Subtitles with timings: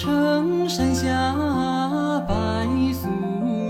[0.00, 1.02] 城山下
[2.28, 2.34] 白
[2.92, 3.08] 素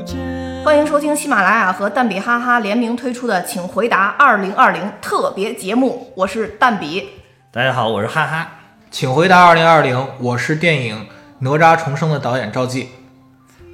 [0.04, 0.62] 贞。
[0.62, 7.08] 欢迎收听喜马拉雅和蛋比哈哈联名推出的《请回答二零二零》特别节目，我是蛋比。
[7.50, 8.46] 大家好，我是哈哈。
[8.90, 10.96] 请回答二零二零，我是电影
[11.38, 12.90] 《哪吒重生》的导演赵继。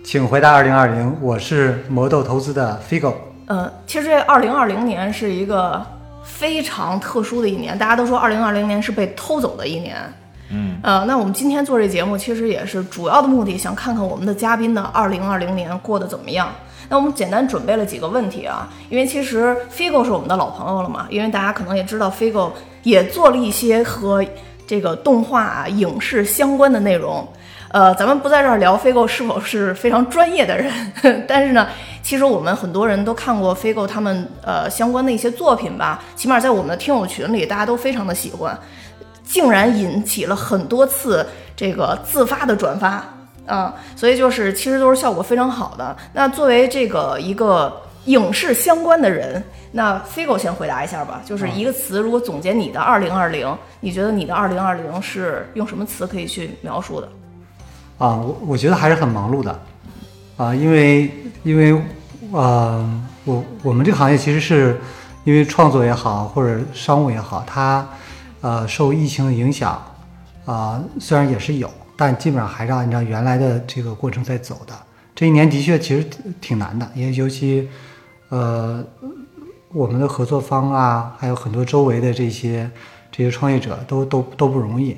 [0.04, 3.14] 请回答二零二零，我是魔豆投资的 Figo。
[3.46, 5.84] 呃，其实这二零二零年是一个
[6.22, 9.96] 非常特殊的一年，大家都说二零二零年是被偷走的一年。
[10.84, 16.52] 呃，那我们今天做这节目，其实也是主要的目的，想看看我们的嘉宾呢二零二零年过得怎么样。
[16.90, 22.50] 那我们简单准备了几个问题啊，因为其实 Figo 是我们的老朋友了嘛，因为大家可能也知道 Figo
[22.82, 24.22] 也做了一些和
[24.66, 27.26] 这个动画、啊、影视相关的内容。
[27.70, 30.70] 呃，咱们不在这儿聊 Figo 是否是非常专业的人，
[31.26, 31.66] 但是呢，
[32.02, 38.56] 其实我们很多人都看过 Figo 他们呃相关的一些作品吧，起码在我们的听友群里，大家都非常的喜欢，
[39.24, 43.02] 竟然引起了很多次这个自发的转发
[43.46, 45.96] 啊，所以就是其实都是效果非常好的。
[46.12, 57.08] 那作为这个一个影视相关的人，那 Figo 先回答一下吧，就是一个词，如果总结你的二零二零，你觉得你的二零二零是用什么词可以去描述的？
[57.98, 59.58] 啊，我我觉得还是很忙碌的，
[60.36, 61.10] 啊，因为
[61.44, 61.80] 因为
[62.32, 64.78] 呃，我我们这个行业其实是
[65.24, 67.86] 因为创作也好，或者商务也好，它
[68.44, 69.82] 呃受疫情的影响
[70.44, 74.74] 啊，虽然也是有，但基本上还是按照原来的这个过程在走的。
[75.14, 76.06] 这一年的确其实
[76.42, 77.66] 挺难的，也尤其
[78.28, 78.84] 呃
[79.72, 82.70] 我们的合作方啊，还有很多周围的这些
[83.10, 84.94] 这些创业者都都都不容易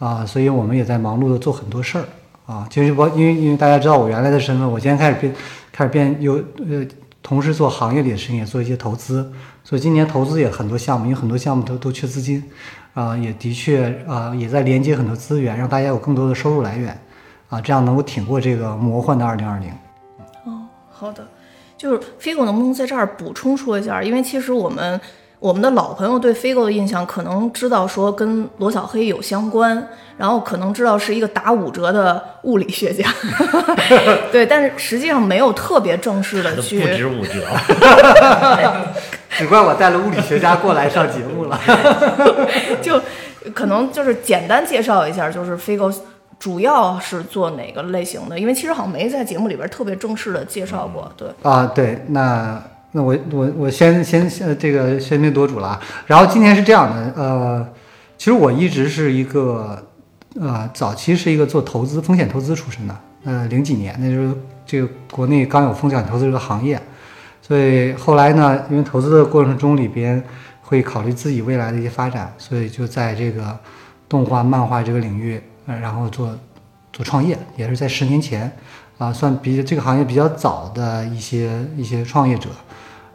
[0.00, 2.04] 啊，所以我们也在忙碌的做很多事儿。
[2.46, 5.32] 啊，其实我因为因为大家知道我原来的身份，我今天开始变
[5.70, 6.34] 开始变有
[6.68, 6.84] 呃，
[7.22, 9.30] 同时做行业里的事情，也做一些投资，
[9.62, 12.42] 所以今年投资也很多项目，因为很多项目都都缺资金，
[12.98, 16.98] 啊，也的确啊，也在连接很多资源，让大家有更多的收入来源，
[17.48, 19.70] 啊，这样能够挺过这个魔幻的二零二零。
[20.44, 21.24] 哦，好的，
[21.76, 24.02] 就是 Figo 能不能在这儿补充说一下？
[24.02, 25.00] 因为其实我们。
[25.40, 33.08] 我们的老朋友对 Figo 的印象可能知道说跟罗小黑有相关，然后可能知道是一个打五折的物理学家，
[34.32, 36.80] 对，但是实际上没有特别正式的去。
[36.80, 37.46] 不止五折，
[39.36, 41.60] 只怪我带了物理学家过来上节目了。
[42.82, 43.00] 就
[43.54, 45.94] 可能就是简单介绍一下，就是 Figo
[46.38, 48.38] 主要是做哪个类型的？
[48.38, 51.10] 因为其实好像没在节目里边特别正式的介绍过。
[51.16, 52.62] 对啊，对，那。
[52.92, 57.68] 那我我我先先先这个喧宾夺主了，然后今天是这样的，呃，
[58.16, 59.78] 其实我一直是一个，
[60.40, 62.96] 呃，早期是一个做投资风险投资出身的，
[63.26, 64.32] 呃，零几年那时候
[64.64, 66.80] 这个国内刚有风险投资这个行业，
[67.48, 70.22] 所以后来呢，因为投资的过程中里边
[70.60, 73.58] 会考虑自己未来的一些发展，所以就在这个
[74.06, 76.38] 动画漫画这个领域，呃，然后做
[76.92, 78.52] 做创业，也是在十年前，
[78.98, 82.50] 啊，算比这个行业比较早的一些一些创业者。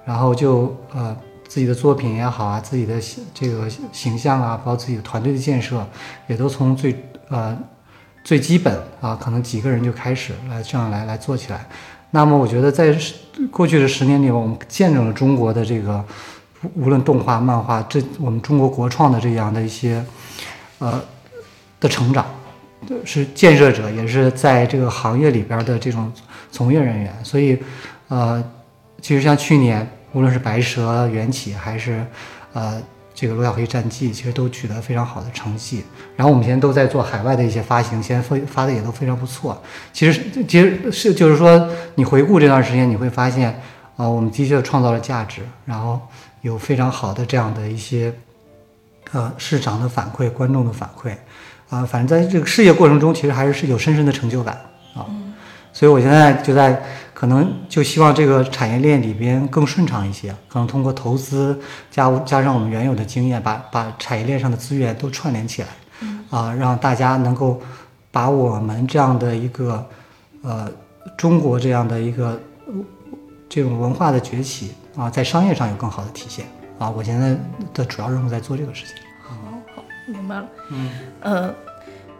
[0.04, 1.16] 然后就呃
[1.48, 2.96] 自己的作品也好啊，自己的
[3.36, 5.86] 这个形象啊，包括自己的团队的建设，
[6.26, 6.96] 也都从最
[7.30, 7.56] 呃
[8.24, 11.68] 最基本啊，可能几个人就开始来这样来来做起来。
[12.14, 12.96] 那么我觉得在
[13.50, 16.06] 过去的十年里，我们见证了中国的这个
[16.76, 20.06] 无论动画、漫画，这我们中国国创的这样的一些
[20.78, 21.02] 呃
[21.80, 22.24] 的成长，
[23.04, 26.12] 是建设者，也是在这个行业里边的这种
[26.52, 27.58] 从业人员，所以
[28.10, 28.44] 呃。
[29.02, 32.06] 其实像去年，无论是白蛇缘起，还是，
[32.54, 32.82] 呃，
[33.14, 35.84] 这个罗小黑战记，其实都取得非常好的成绩。
[36.16, 39.62] 然后我们现在都在做海外的一些发行，现在发发的也都非常不错。
[39.92, 43.60] 其实，其实是就是说，你回顾这段时间，你会发现，
[43.96, 46.00] 啊，我们的确创造了价值，然后
[46.42, 48.14] 有非常好的这样的一些，
[49.12, 51.12] 呃，市场的反馈、观众的反馈，
[51.70, 54.60] 啊，反正在这个事业过程中，其实还是是有深深的成就感
[54.96, 55.06] 啊。
[55.72, 56.84] 所以我现在就在。
[57.24, 61.58] 可能就希望这个产业链里边更顺畅一些，可能通过投资
[61.90, 65.70] 加加上我们原有的经验，把把产业链上的资源都串联起来，
[66.30, 67.62] 啊，让大家能够
[68.12, 69.88] 把我们这样的一个
[70.42, 70.70] 呃
[71.16, 72.38] 中国这样的一个
[73.48, 76.46] 这种文化的崛起啊，在商业上有更好的体现
[76.78, 76.90] 啊。
[76.90, 77.38] 我现在
[77.74, 78.96] 的主要任务在做这个事情。
[79.22, 79.34] 好，
[79.74, 80.46] 好，明白了。
[80.72, 80.90] 嗯，
[81.22, 81.56] 呃，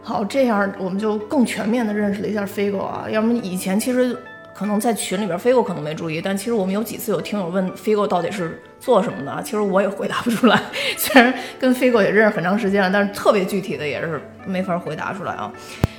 [0.02, 3.04] 好，这样我们就更全面的认识了一下飞狗啊。
[3.10, 4.18] 要么以前其实。
[4.54, 10.62] 可能在群里边，Figo 可能没注意，但其实我们有几次有听友问 Figo 到底是做什么的，其实我也回答不出来。
[10.96, 15.52] 虽然跟 Figo 也认识很长时间了，但是特别具体的也是没法回答出来啊。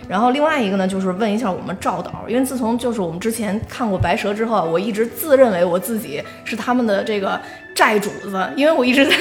[0.07, 7.37] 然后另外一个呢，就是问一下我们赵导，因为自从就是我们之前看过《白蛇》之后，我一直自认为我自己是他们的这个
[7.75, 9.15] 债主子，因为我一直在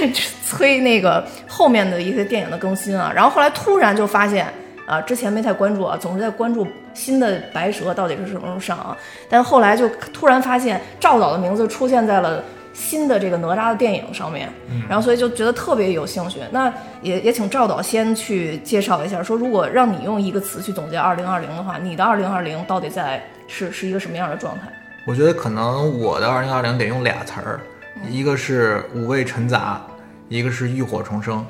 [0.47, 3.11] 催那个后面的一些电影的更新啊。
[3.13, 4.47] 然后后来突然就发现。
[4.87, 8.97] 啊，之前没太关注啊，总是在关注新的白蛇到底是什么时候上啊，
[9.29, 12.43] 但后来就突然发现赵导的名字出现在了。
[12.77, 14.53] 新的这个哪吒的电影上面，
[14.89, 16.41] 然后所以就觉得特别有兴趣。
[16.51, 24.63] 那也也请赵导先去介绍一下，说如果让你用一个词去总结二零二零的话，你的二零二零到底在是是一个什么样的状态？
[25.07, 27.61] 我觉得可能我的二零二零得用俩词儿，
[28.11, 29.81] 一个是五味陈杂，
[30.29, 31.47] 一个是浴火重生。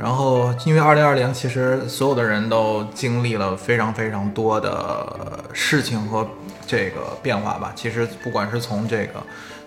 [0.00, 6.26] 然后因为二零二零其实所有的人都经历了非常非常多的事情和
[6.66, 7.72] 这个变化吧。
[7.76, 9.22] 其实不管是从这个。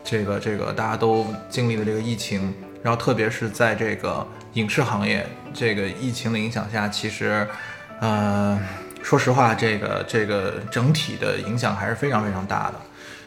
[0.06, 7.48] 这个这个大家都经历了这个疫情，然后特别是在这个影视行业，这个疫情的影响下，其实，
[8.02, 8.60] 呃，
[9.02, 12.74] 说实话，这个这个整体的影响还是非常非常大的。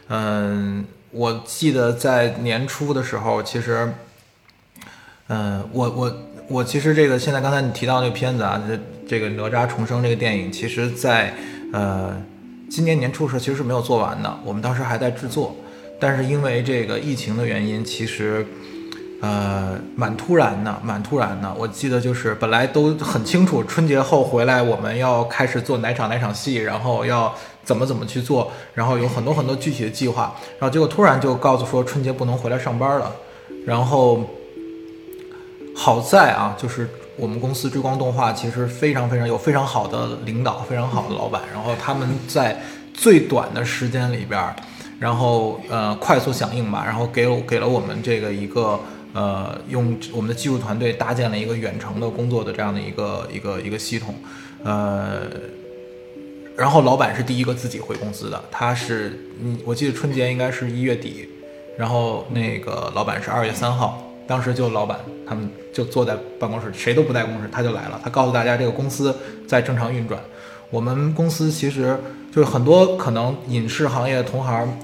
[0.08, 3.94] 嗯，我记得在年初的时候，其实，
[5.28, 6.14] 嗯，我我
[6.48, 8.78] 我其实这个现在刚才你提到那个片子啊，这
[9.08, 11.34] 这个哪吒重生这个电影，其实在
[11.72, 12.16] 呃
[12.70, 15.54] 今年年初的时候其实是没有做完的，我们当时还在制作。
[15.98, 18.46] 但是因为这个疫情的原因，其实，
[19.22, 21.52] 呃，蛮突然的，蛮突然的。
[21.58, 27.34] 我记得就是本来都很清楚，春节后回来我们要开始做哪场哪场戏，然后要
[27.64, 33.10] 怎么怎么去做，然后有很多很多具体的计划，然后结果突然就告诉说春节不能回来上班了。
[33.64, 34.22] 然后
[35.76, 42.61] 好在啊，就是我们公司追光动画其实非常非常有非常好的领导，非常好的老板，然后他们在
[42.94, 44.43] 最短的时间里边。
[44.99, 48.81] 然后呃快速响应吧，然后给我给了我们这个一个
[49.12, 54.14] 呃用我们的技术团队搭建了一个远程的工作的这样的一个一个一个系统，
[54.64, 55.26] 呃，
[56.56, 61.28] 然后老板是第一个自己回公司的，他是嗯我记得春节应该是一月底，
[61.76, 69.14] 然后那个老板是二月三号，当时就老板他们就坐在办公室，谁都不在公司，他就来了，他告诉大家这个公司
[69.46, 70.20] 在正常运转，
[70.70, 71.96] 我们公司其实
[72.32, 74.78] 就是很多可能影视行业的同行。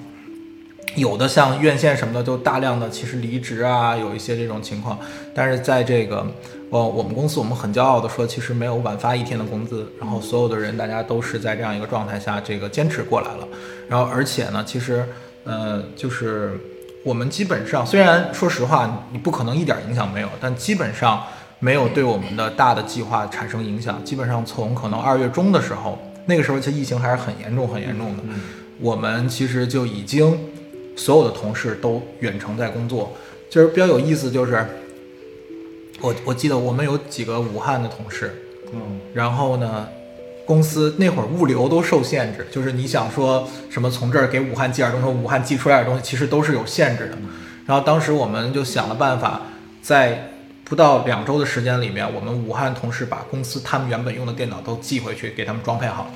[0.95, 4.99] 有的像院线什么的，就大量的其实离职啊，有一些这种情况。
[5.35, 6.27] 但是在这个，
[6.69, 9.91] 呃，我们公司我们很骄傲的说，其实没有晚发一天的工资。
[9.99, 13.49] 然后所有的人，大家都是在这样一个状态下，这个坚持过来了。
[13.89, 15.03] 然后而且呢，其实，
[15.45, 16.61] 呃，就是
[17.05, 21.23] 我们基本上，虽然说实话，你不可能一点影响没有，但基本上
[21.59, 24.05] 没有对我们的大的计划产生影响。
[24.05, 28.23] 基本上从可能二月中的时候，那个时候其实疫情还是很严重、很严重的，
[28.81, 30.39] 我们其实就已经。
[30.95, 33.15] 所有的同事都远程在工作，
[33.49, 34.31] 就是比较有意思。
[34.31, 34.63] 就是
[36.03, 38.31] 我我记得我们有几个武汉的同事，
[38.75, 39.89] 嗯，然后呢，
[40.47, 47.19] 公司那会儿物流都受限制，就是你想说什么从这儿给武汉寄点东西，武汉寄出来的东西其实都是有限制的。
[47.67, 49.43] 然后当时我们就想了办法，
[49.81, 50.31] 在
[50.65, 56.11] 不到两周的时间里面，我们武汉同事把公司他们原本用的电脑都寄回去，给他们装配好。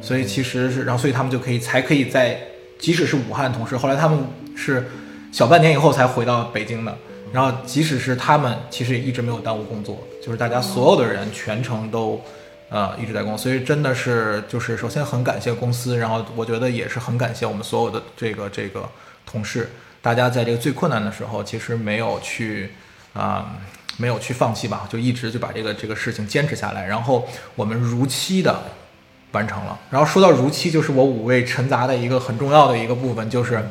[0.00, 2.38] 所以其实是，然后所以他们就可以才可以在。
[2.78, 4.18] 即使是武汉同事，后来他们
[4.54, 4.84] 是
[5.32, 6.94] 小半年以后才回到北京的。
[7.32, 12.20] 然后，即使是他们，其实也一直没有耽误工作，就是大家所有的人全程都，
[12.68, 13.38] 呃，一直在工作。
[13.38, 18.88] 所以真的是，就是首先很感谢公司，然后我觉得也是很感谢我们所有的这个这个
[19.24, 19.70] 同事，
[20.00, 22.70] 大家在这个最困难的时候，其实没有去
[23.12, 23.56] 啊，
[23.96, 26.86] 没有去放弃吧，就一直就把这个这个事情坚持下来。
[26.86, 28.62] 然后我们如期的。
[29.32, 33.62] 完成了，然后说到如期，就是我五味陈杂的一个很重要的一个部分，就是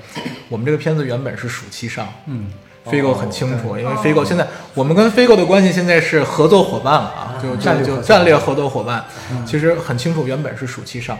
[0.48, 2.52] 我们这个片子原本是暑期上，嗯
[2.86, 9.04] ，Figo 很清楚，因为 Figo 现在我们跟 Figo 的关系现在是合作伙伴了啊，就战就战略合作伙伴，
[9.46, 11.18] 其实很清楚原本是暑期上，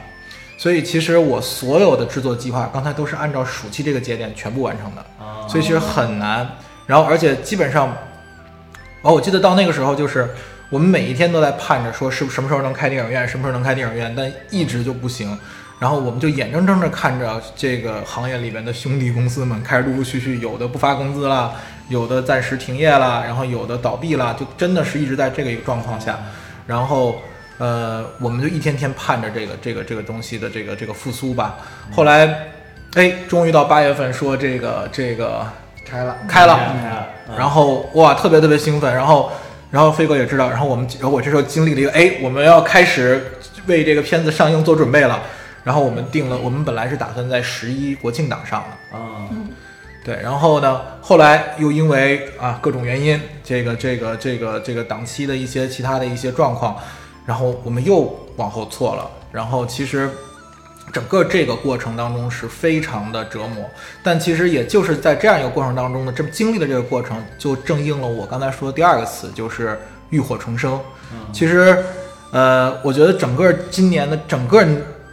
[0.58, 5.06] 所以其实我所有的制作计划刚才都是按照暑期这个节点全部完成的，
[5.48, 6.48] 所以其实很难，
[6.86, 7.96] 然后而且基本上，
[9.02, 10.30] 哦，我记得到那个时候就是。
[10.72, 15.38] 我们每一天都在盼着说是什么时候能开电影院，什么时候能开电影院，但一直就不行。
[15.78, 21.54] 然后我们就眼睁睁地看着这个行业里面的兄弟公司们开始陆陆续续有的不发工资了，
[21.90, 26.18] 有的暂时停业了，然后有的倒闭了，就真的是一直在这个一个状况下。
[26.66, 27.22] 然后，
[27.58, 31.58] 呃，我们就一天天盼着这个这个这个东西的这个这个复苏吧。
[31.92, 32.48] 后来，
[32.96, 35.46] 哎，终于到八月份说这个这个
[35.86, 36.58] 开了开了，
[37.38, 39.30] 然后哇，特别特别兴奋，然后。
[39.72, 43.34] 然后飞哥也知道，然后我们，我这时候经历了一个，哎，我们要开始
[43.66, 45.22] 为这个片子上映做准备了。
[45.66, 49.28] 然后我们定了，我们本来是打算在十一国庆档上的啊，
[50.06, 50.16] 对。
[50.24, 56.78] 然后呢，后来又因为啊各种原因，这个这个这个这个档期的一些其他的一些状况，
[57.26, 59.12] 然后我们又往后错了。
[59.34, 60.10] 然后其实。
[60.94, 63.68] 整个这个过程当中是非常的折磨，
[64.04, 69.78] 但其实也就是在这样一个过程当中呢，这么经历的这个过程，就正应了我刚才说的第二个词，就是
[70.12, 70.80] 浴火重生。
[71.34, 71.84] 其实，
[72.32, 74.64] 呃，我觉得整个今年的整个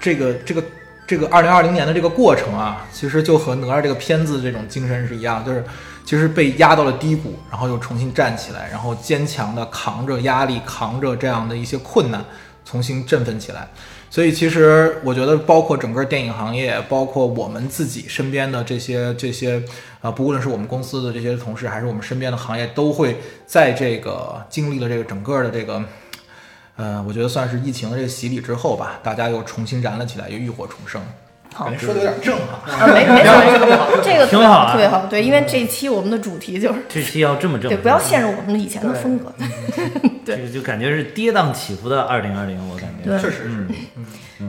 [0.03, 0.65] 这个这个
[1.07, 5.65] 这个二零二零年的这个过程啊，其实就和哪吒这个片子这种精神是一样，就是
[6.05, 12.25] 其实被压到了低谷，然后又重新站起来，然后坚强的扛着压力，扛着这样的一些困难，
[12.65, 13.69] 重新振奋起来。
[14.11, 19.63] 所以其实我觉得，包括整个电影行业，包括我们自己身边的这些这些，
[20.03, 25.83] 呃，不论是我们公司的这些同事，还是我们身边的行业，都会在这个经历了这个整个的这个，
[26.83, 31.01] 呃，我觉得算是疫情的这个洗礼之后吧，大家又重新燃了起来，又浴火重生。
[31.55, 32.59] 好感觉说的有点正哈。
[32.67, 39.33] 啊，没 没错，这个挺好啊特别好，对，因为这一期我们的主题就是这期要这么正，对，不要陷入我们以前的风格。
[40.25, 43.17] 对 这个就感觉是跌宕起伏的二零二零，我感觉。
[43.17, 43.67] 确实是，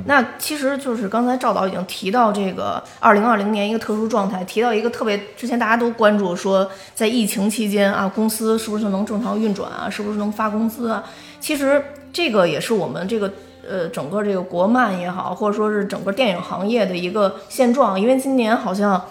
[0.06, 11.04] 那其实就是刚才赵导已经提到这个二零二零年一个特殊状态，提到一个特别之前大家都关注说，在疫情期间啊，公司是不是能正常运转啊，是不是能发工资啊？
[11.40, 11.84] 其实
[12.14, 13.34] 这个也是我们这个
[13.70, 19.02] 呃整个这个国漫也好，或者说是整个电影行业的一个现状，因为今年好像。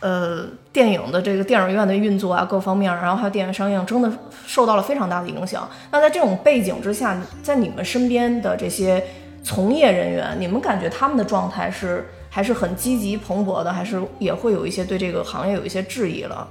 [0.00, 0.44] 呃，
[0.74, 4.12] 电影的这个电影院的运作啊，各方面，然后还有电影上映，真的
[4.46, 5.66] 受到了非常大的影响。
[5.90, 9.02] 那在这种背景之下，在你们身边的这些
[9.42, 16.46] 从业人员，你们感觉他们的状态是还是很积极蓬勃的，还是也会有一些对这个行业有一些质疑了？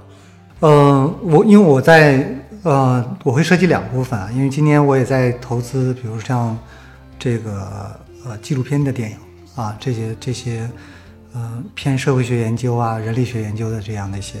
[0.58, 2.28] 呃，我因为我在
[2.66, 6.58] 呃，我会涉及两部分啊，因为今年我也在投资，比如像
[7.16, 9.16] 这个呃纪录片的电影
[9.54, 10.68] 啊，这些这些
[11.32, 14.40] 呃偏社会学研究啊、人力学研究的这样的一些，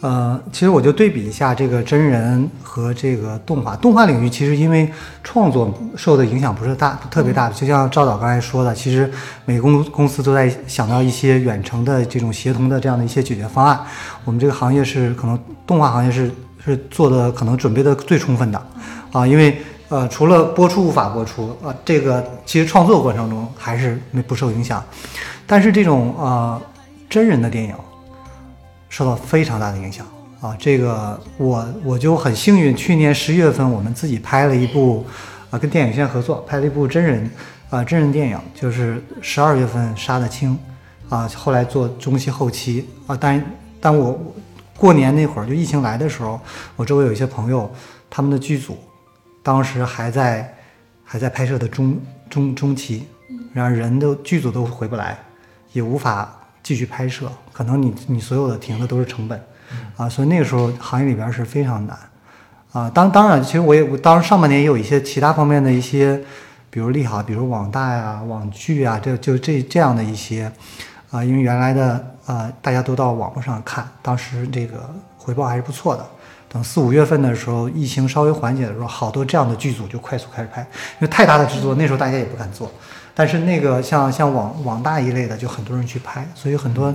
[0.00, 3.76] 呃，其实我就对比一下这个真人和这个动画。
[3.76, 4.90] 动画领域其实因为
[5.22, 9.12] 创作受的影响不是大特别大，就像赵导刚才说的，其实
[9.44, 13.78] 每个公公司都在想到一些远程的这种协同的这样的一些解决方案。
[14.24, 16.30] 我们这个行业是可能动画行业是
[16.64, 18.66] 是做的可能准备的最充分的，
[19.12, 24.84] 啊，因为呃除了播出无法播出，啊，这个其实创作过程中还是没不受影响，
[25.46, 26.60] 但是这种呃
[27.08, 27.74] 真人的电影
[28.88, 30.06] 受到非常大的影响。
[30.40, 35.04] 啊，这个我我就很幸运，去年十一月份我们自己拍了一部
[35.50, 37.30] 啊跟电影学院合作拍了一部真人
[37.68, 40.58] 啊真人电影，就是十二月份杀的青
[41.10, 42.88] 啊，后来做中期后期。
[43.06, 43.44] 啊，但
[43.78, 44.18] 但我
[44.80, 46.40] 过年那会儿就疫情来的时候，
[46.74, 47.70] 我周围有一些朋友，
[48.08, 48.78] 他们的剧组
[49.42, 50.54] 当时还在
[51.04, 53.06] 还在拍摄的中中中期，
[53.52, 55.18] 然后人都剧组都回不来，
[55.74, 59.38] 也无法继续拍摄，可能你你所有的停的都是成本，
[59.98, 61.98] 啊，所以那个时候行业里边是非常难，
[62.72, 66.18] 啊，当当然，其实我也我当时上半年也有一些其他方面的一些，
[66.70, 70.50] 比如利好，比如网大呀、网剧啊，这就这这样的一些，
[71.10, 74.88] 啊，因为原来的啊大家都到网络上看，当时这个
[75.18, 76.06] 回报还是不错的。
[76.52, 82.70] 等四五月份的时候，疫情稍微缓解的时候，好多这样的剧组就快速开始拍，因为太大的制作那时候大家也不敢做。
[83.14, 86.92] 但是那个像像网网大一类的，就很多人去拍，所以很多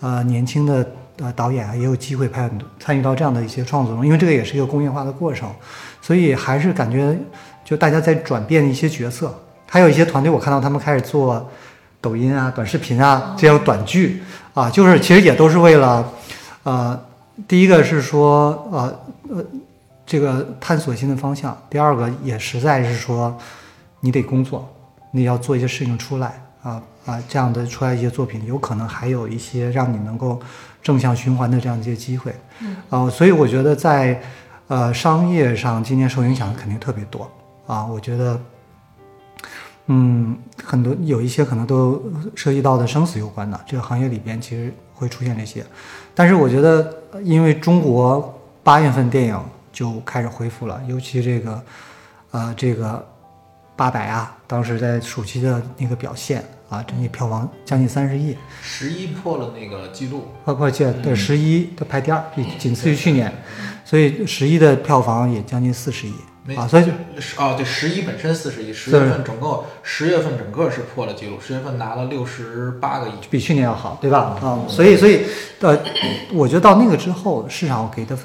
[0.00, 0.86] 呃年轻的
[1.18, 5.50] 呃导演啊也有机会拍很多参与到这样的一些创作中，因为这个也是一个工业化的过程，
[6.00, 7.14] 所以还是感觉
[7.64, 9.34] 就大家在转变一些角色，
[9.68, 11.50] 还有一些团队我看到他们开始做
[12.04, 16.12] 抖音啊、短视频啊这样短剧啊，就是其实也都是为了
[16.64, 17.00] 呃
[17.48, 19.44] 第一个是说呃呃
[20.04, 23.34] 这个探索新的方向，第二个也实在是说
[24.00, 24.68] 你得工作。
[25.16, 30.40] 你要做一些事情出来啊啊，这样的出来一些作品，有可能还有一些让你能够
[30.82, 34.20] 正向循环的这样一些机会，嗯，啊，所以我觉得在
[34.66, 37.30] 呃商业上今年受影响的肯定特别多
[37.68, 38.40] 啊，我觉得，
[39.86, 40.36] 嗯，
[40.74, 42.02] 很多有一些可能都
[42.34, 45.64] 涉及到的生死攸关的这个行业里边，其实会出现这些，
[46.14, 49.40] 但是我觉得，因为中国八月份电影
[49.72, 51.62] 就开始恢复了，尤其这个
[52.32, 53.06] 呃这个。
[53.76, 63.32] 八百啊，当时在暑期的那个表现啊，整体票房将近三十亿，十一破了那个记录，包括这对十一的排第二，比仅次于去年，
[63.84, 66.14] 所以十一的票房也将近四十亿
[66.56, 74.36] 啊，所以就是啊，对，十一本身四十亿，十月份整个十月份整个是破了记录，十月份拿了六十八个亿，比去年要好，对吧？
[74.42, 75.22] 啊，所以所以
[75.60, 75.78] 呃，
[76.32, 78.16] 我觉得到那个之后，市场给的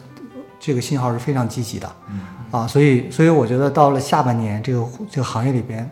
[0.59, 1.89] 这个信号是非常积极的。
[2.51, 5.88] 啊，所以，所以我觉得到了下半年，这个这个行业里边，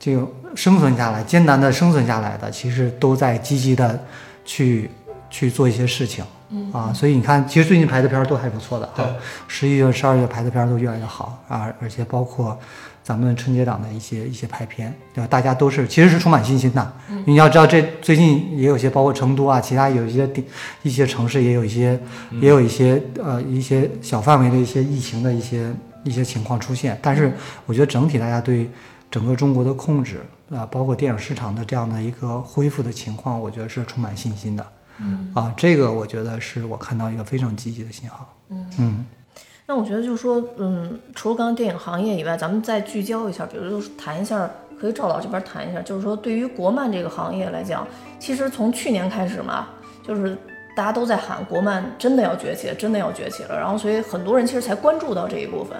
[0.00, 4.02] 这个生存下来、艰难的生存下来的，其实都在积极的
[4.42, 4.90] 去
[5.30, 6.24] 去做一些事情。
[6.50, 8.86] 嗯啊，所以你看，其实最近排的片儿都还不错的。
[8.96, 9.06] 啊，
[9.46, 12.58] 十一月、十二月排的片儿都越来越好啊，而且包括
[13.02, 15.26] 咱们春节档的一些一些排片，对吧？
[15.28, 16.92] 大家都是其实是充满信心的。
[17.10, 20.42] 嗯你要知道，这最近也有些，包括成都啊，其他有一些地
[20.82, 22.00] 一些城市也有一些，
[22.40, 25.72] 也有一些呃一些小范围的一些疫情的一些。
[26.04, 27.30] 一些情况出现，但是
[27.66, 28.70] 我觉得整体大家对
[29.10, 34.64] 整个中国的控制啊，包括电影市场的这样的一个恢复的情况，我觉得是充满信心的。
[35.00, 38.34] 嗯啊，这个我觉得是我看到一个非常积极的信号。
[38.78, 39.04] 嗯
[39.70, 44.48] 那我觉得就是说，嗯，除了刚刚电影行业以外，咱们再聚焦一下，比如就是谈一下，
[44.80, 47.86] 可以赵导这边谈一下，就是说对于国漫这个行业来讲，
[48.18, 49.68] 其实从去年开始嘛，
[50.02, 50.34] 就是
[50.74, 55.76] 大家都在喊国漫真的要崛起了，真的要崛起了，然后所以很多人其实才关注到这一部分。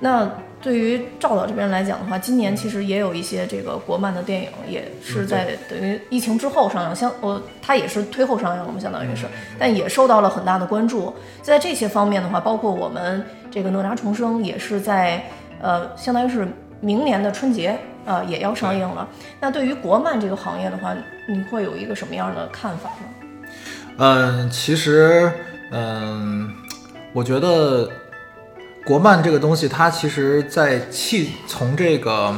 [0.00, 0.26] 那
[0.60, 9.26] 对于赵导这边来讲的话，今年其实也有一些这个国漫的电影，也是在等于疫情之后上映，相我它也是推后上映了嘛，相当于是，
[9.58, 11.14] 但也受到了很大的关注。
[11.42, 15.24] 在这些方面的话，包括我们这个《哪吒重生》也是在
[15.60, 16.46] 呃，相当于是
[16.80, 19.08] 明年的春节呃也要上映了。
[19.40, 20.94] 那对于国漫这个行业的话，
[21.28, 23.06] 你会有一个什么样的看法呢？
[23.98, 25.32] 嗯，其实，
[25.72, 26.52] 嗯，
[27.12, 27.88] 我觉得
[28.88, 32.34] 国漫这个东西，它其实在气从这个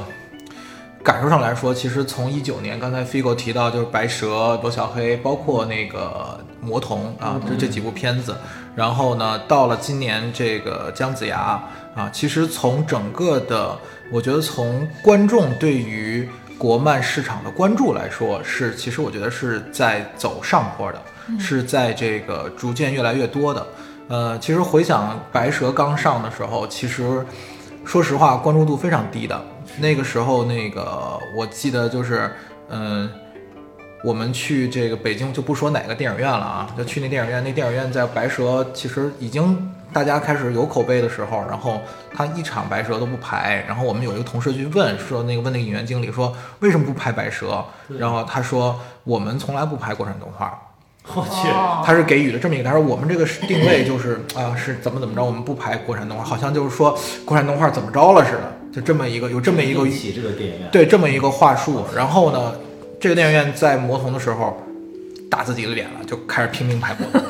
[1.01, 8.37] 感受上来说，其实从一九年，刚才 Figo 提到就是白蛇、罗小黑，包括那个魔童啊，这这几部片子，
[8.75, 11.63] 然后呢，到了今年这个姜子牙
[11.95, 13.79] 啊，其实从整个的，
[14.11, 16.29] 我觉得从观众对于
[16.59, 21.01] 国漫市场的关注来说，是其实我觉得是在走上坡的，
[21.39, 23.65] 是在这个逐渐越来越多的。
[24.11, 27.25] 呃，其实回想白蛇刚上的时候，其实
[27.85, 29.41] 说实话关注度非常低的。
[29.79, 32.29] 那个时候，那个我记得就是，
[32.71, 33.09] 嗯、
[34.03, 41.81] 我们去这个北京就不说哪个电影院了啊，就去那电影院，那电影院在白蛇其实已经大家开始有口碑的时候，然后
[42.13, 47.65] 他一场白蛇都不排，然后我们有一个同事去问说那个问那个影院经理说为什么不拍白蛇，
[47.97, 50.61] 然后他说我们从来不拍国产动画，
[51.15, 51.83] 我去，哦。
[51.85, 61.85] 他是给予的这么一个，他说我们这个是定位就是啊、是怎么怎么着，我们不拍国产动画，好像就是说国产动画怎么着了似的，就这么一个有这么一个对这个电影院，对这么一个话术。
[61.97, 62.55] 然后呢，
[63.01, 64.63] 这个电影院在魔童的时候
[65.31, 67.21] 打自己的脸了，就开始拼命拍魔童，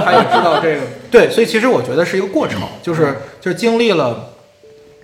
[0.00, 4.30] 他也知道这个 对，所以其实我觉得是一个过程，就是就是经历了，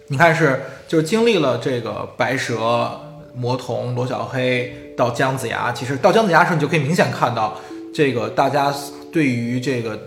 [0.08, 3.00] 你看是就是经历了这个白蛇、
[3.34, 7.56] 魔童、罗小黑到姜子牙，其实到姜子牙的时候，你就可以明显看到
[7.92, 8.74] 这个大家
[9.12, 9.98] 对于这个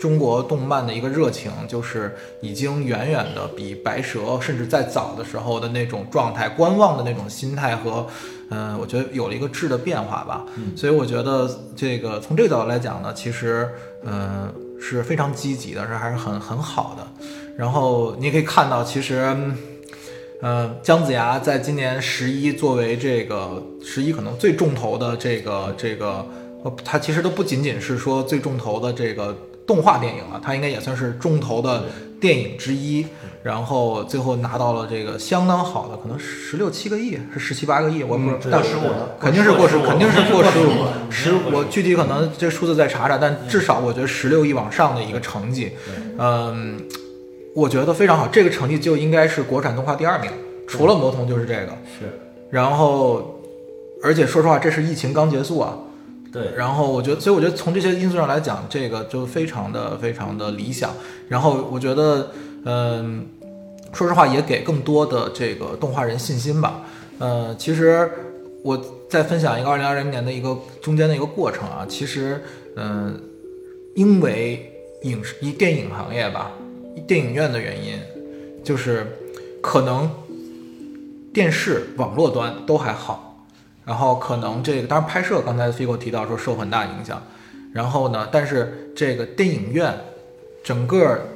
[0.00, 8.06] 中国动漫的一个热情，就是已经远远的比白蛇甚至在早的时候的那种状态、观望的那种心态和，
[8.50, 10.44] 嗯、我觉得有了一个质的变化吧。
[10.76, 13.68] 所以我觉得这个从这个角度来讲呢，其实
[14.04, 17.26] 嗯、是非常积极的，是还是很很好的。
[17.56, 19.20] 然后你也可以看到，其实。
[19.36, 19.56] 嗯
[20.42, 26.26] 呃，姜子牙在今年十一作为这个十一可能最重头的这个这个，
[26.64, 31.84] 呃，它其实都不仅仅是说最重头的这个动画电影了，它应该也算是重头的
[32.20, 33.06] 电影之一。
[33.42, 45.70] 然后最后拿到了这个相当好的，可能十六七个亿，是十七八个亿，我不知道，但过15的肯定是过十，肯定是过十五过15十，我具体可能这数字再查查，但至少我觉得十六亿往上的一个成绩，
[46.18, 46.76] 嗯，
[47.54, 50.28] 我觉得非常好，这个成绩就应该是国产动画第二名，
[50.66, 51.68] 除了魔童就是这个。
[52.00, 52.18] 是，
[52.50, 53.40] 然后，
[54.02, 55.78] 而且说实话，这是疫情刚结束啊。
[56.32, 60.90] 对，然后我觉得，所以我觉得从这些因素上来讲，这个就非常的非常的理想。
[61.28, 62.30] 然后我觉得，
[62.64, 63.26] 嗯，
[63.92, 66.82] 说实话，也给更多的这个动画人信心吧。
[67.18, 68.10] 呃，其实
[68.62, 71.86] 我再分享一个二零二零年的一个中间的一个过程啊。
[71.88, 72.42] 其实，
[72.76, 73.18] 嗯、
[73.94, 74.70] 因为
[75.04, 76.52] 影视一电影行业吧，
[77.06, 77.98] 电影院的原因，
[78.62, 79.06] 就是
[79.62, 80.10] 可能
[81.32, 83.25] 电视网络端都还好，
[83.86, 87.22] 然后可能这个当然拍摄，刚才 Figo 提到说受很大影响，
[87.72, 89.94] 然后呢，但是这个电影院
[90.64, 91.28] 整个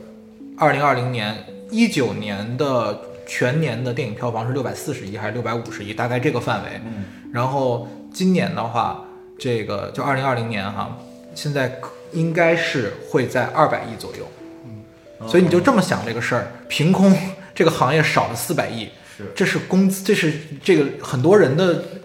[0.59, 6.71] 二零二零年一九年的全年的电影票房是六百四十亿还是六百五十亿，大概这个范围。
[6.85, 9.05] 嗯，然后今年的话，
[9.39, 10.99] 这个就二零二零年哈，
[11.35, 14.27] 现在可应该是会在二百亿左右。
[15.29, 17.15] 所以你就这么想这个事儿，凭空
[17.55, 20.33] 这个行业少了四百亿，是这是工资，这是
[20.65, 22.00] 这个很多人的西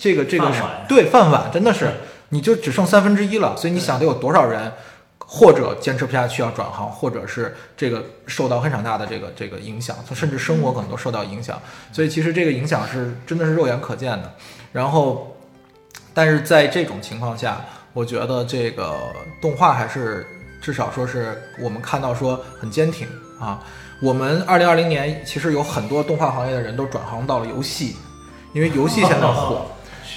[0.00, 0.52] 这个这个
[0.86, 1.90] 对饭碗，真的是
[2.28, 3.56] 你就只剩三分之一了。
[3.56, 4.70] 所以你想得有多少人，
[5.18, 11.60] 或者坚持不下去要转行，或者是这个受到非常大的这个这个影响，甚至生活可能都受到影响。
[11.90, 14.34] 所以其实这个影响是真的是肉眼可见的。
[14.72, 15.36] 然后，
[16.12, 18.94] 但是在这种情况下，我觉得这个
[19.40, 20.26] 动画还是
[20.60, 23.08] 至少说是我们看到说很坚挺
[23.40, 23.62] 啊。
[24.02, 27.96] 我们二零二零年其实有很多动画行业的人都转行到了游戏，
[28.52, 29.66] 因为游戏现在火。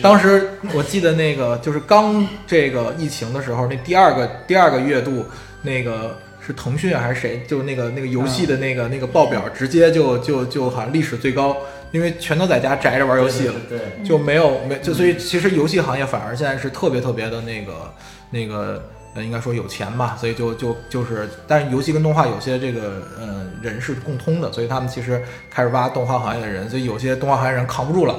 [0.02, 5.26] 当时我记得那个就是刚这个疫情的时候，那第二个第二个月度，
[5.62, 11.56] 那个是腾讯还是谁，就那个那个游戏的那个那个报表直接就就就好像历史最高，
[11.92, 13.54] 因为全都在家宅着玩游戏了。
[13.70, 17.94] 对对对就没有没就所以其实游戏行业反而现在是特别特别的那个
[18.32, 28.16] 那个呃应该说有钱吧，所以就就就是，但是游戏跟动画有些这个呃人是共通的，所以他们其实开始挖动画行业的人，所以有些动画行业人扛不住了，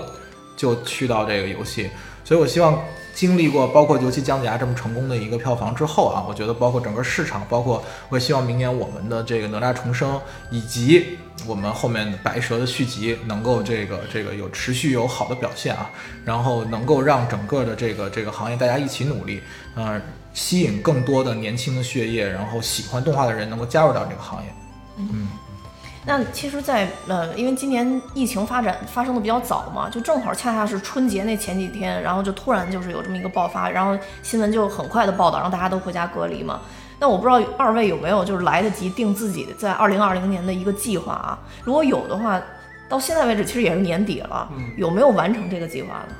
[0.57, 1.89] 就去到这个游戏，
[2.25, 2.83] 所以我希望。
[3.17, 15.91] 经历过包括尤其姜子牙这么成功的一个票房之后啊，我觉得包括整个市场，包括我也希望明年我们的这个哪吒重生，以及我们后面的白蛇的续集能够这个这个有持续有好的表现啊，
[16.27, 19.41] 然后能够让整个的这个这个行业大家一起努力，
[19.75, 19.99] 呃，
[20.37, 24.55] 吸引更多的年轻的血液，然后喜欢动画的人能够加入到这个行业。
[24.99, 25.29] 嗯
[26.09, 36.61] 那其实在，呃，因为今年疫情发展发生的比较早嘛，就正好恰恰是春节那前几天，然后就突然就是有这么一个爆发，然后新闻就很快的报道，让大家都回家隔离嘛。
[37.01, 41.37] 那我不知道二位有没有就是来得及定自己在二零二零年的一个计划啊？
[41.65, 42.41] 如果有的话，
[42.89, 46.15] 到现在为止其实也是年底了，有没有完成这个计划呢？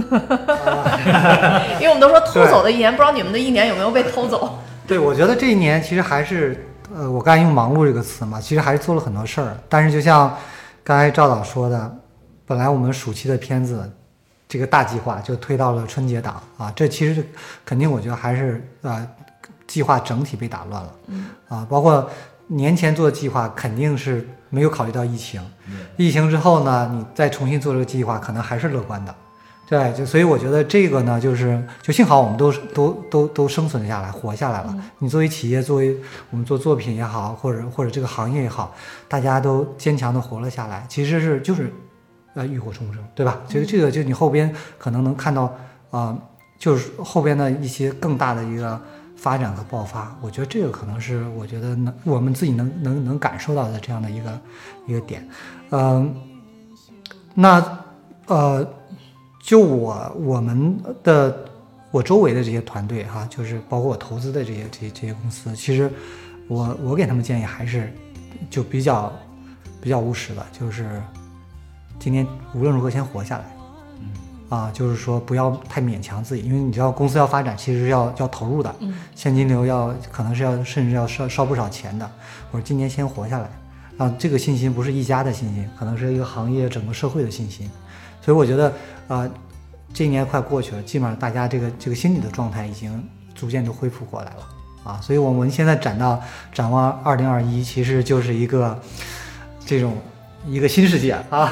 [1.80, 4.58] 因为我们都说偷走的一年，不知道你们的一年有没有被偷走？
[4.86, 9.56] 对，我觉得这一年其实还是，呃，我刚才用“忙碌”这个词嘛，其实还是做了很多事儿。
[9.68, 10.36] 但是就像
[10.82, 11.96] 刚才赵导说的，
[12.44, 13.88] 本来我们暑期的片子
[14.48, 17.24] 这个大计划就推到了春节档啊，这其实
[17.64, 19.06] 肯定我觉得还是呃
[19.68, 20.92] 计划整体被打乱了。
[21.06, 22.10] 嗯啊，包括
[22.48, 25.40] 年前做的计划肯定是没有考虑到疫情，
[25.96, 29.14] 疫情之后呢，你再重新做这个计划，可能还是乐观的。
[29.70, 34.76] 对，就所以我觉得这个呢，就是就幸好我们都都都都生存下来，活下来了。
[34.98, 35.96] 你作为企业，作为
[36.30, 38.74] 我们做作品也好，或者或者这个行业也好，
[39.06, 41.72] 大家都坚强的活了下来，其实是就是
[42.34, 43.38] 呃浴火重生，对吧？
[43.48, 45.54] 所以这个就你后边可能能看到
[45.92, 46.18] 啊、
[46.58, 48.80] 就是后边的一些更大的一个
[49.16, 50.12] 发展和爆发。
[50.20, 54.40] 我觉得这个可能是我觉得能我们自己能能能感受到的这样的一个
[54.88, 55.24] 一个点。
[55.70, 56.12] 嗯、
[57.34, 57.64] 那
[58.26, 58.66] 呃。
[59.40, 61.44] 就我我们的
[61.90, 65.90] 我周围的这些团队哈、就是包括我投资的这些这些这些公司，其实
[66.46, 67.92] 我我给他们建议还是
[68.48, 69.12] 就比较
[69.80, 71.02] 比较务实的，就是
[71.98, 73.44] 今天无论如何先活下来。
[74.50, 82.10] 啊，就是说不要太勉强自己，因为你知道公司要发展，其实是要要投入的，嗯现金流要可能是要甚至要烧烧不少钱的。
[82.50, 83.48] 我说今年先活下来，
[83.96, 87.70] 啊，这个信心不是一家的信心，可能是一个行业整个社会的信心。
[88.20, 88.72] 所以我觉得，
[89.10, 89.28] 啊，
[89.92, 94.46] 这一年快过去了，基本上大家这个这个心理的状态已经逐渐都恢复过来了
[94.84, 95.00] 啊。
[95.02, 98.80] 所以我们现在展到展望二零二一，其实就是一个
[99.66, 99.98] 这种
[100.46, 101.50] 一个新世界啊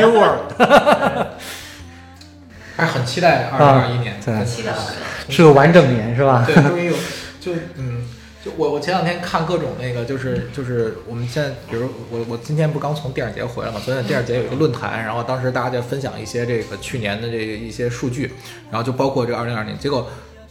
[0.00, 0.52] ，New World，
[2.76, 4.72] 还是很期待二零二一年，对期待
[5.28, 6.42] 是个完整年是吧？
[6.46, 6.96] 对，终于有，
[7.40, 8.03] 就嗯，
[8.44, 18.34] 就我我前两天看各种那个，就是就是我们现在，比如我我今天不刚从电影节回来嘛，昨天电影节有一个论坛，然后当时大家就分享一些这个去年的这个一些数据，
[18.70, 20.06] 然后就包括这个二零二零，结果。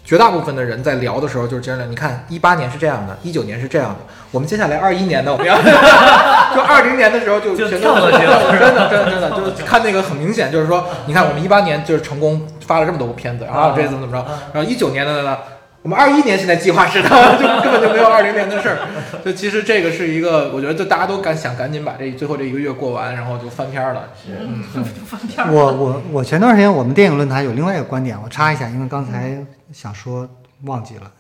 [0.06, 4.00] 绝大部分的人在聊的时候就是这样的，你看一八年是这样的，一九年是这样的，
[4.32, 5.56] 我们接下来二一年呢，我们要
[6.54, 8.12] 就二零年的时候就就全都跳了
[8.60, 15.38] 真的 真的真的，就是看那个很明显，就是说，你看我们一八年就是成功发了这么多部片子，然后这怎么怎么着，然后一九年的呢，
[15.84, 18.80] 我们二一年现在计划是的， 就根本就没有二零年的事儿。
[19.24, 24.08] 就其实这个是一个，我觉得就大家都赶想赶紧把这最后这一个月过完，然后就翻篇儿了。
[24.28, 24.64] 嗯，
[25.06, 29.38] 翻篇我我我前段时间我们电影论坛有另外一个观点，我插一下，因为刚才
[29.74, 30.28] 想说
[30.64, 31.12] 忘记了，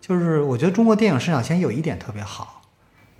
[0.00, 2.62] 就是我觉得中国电影市场现在有一点特别好，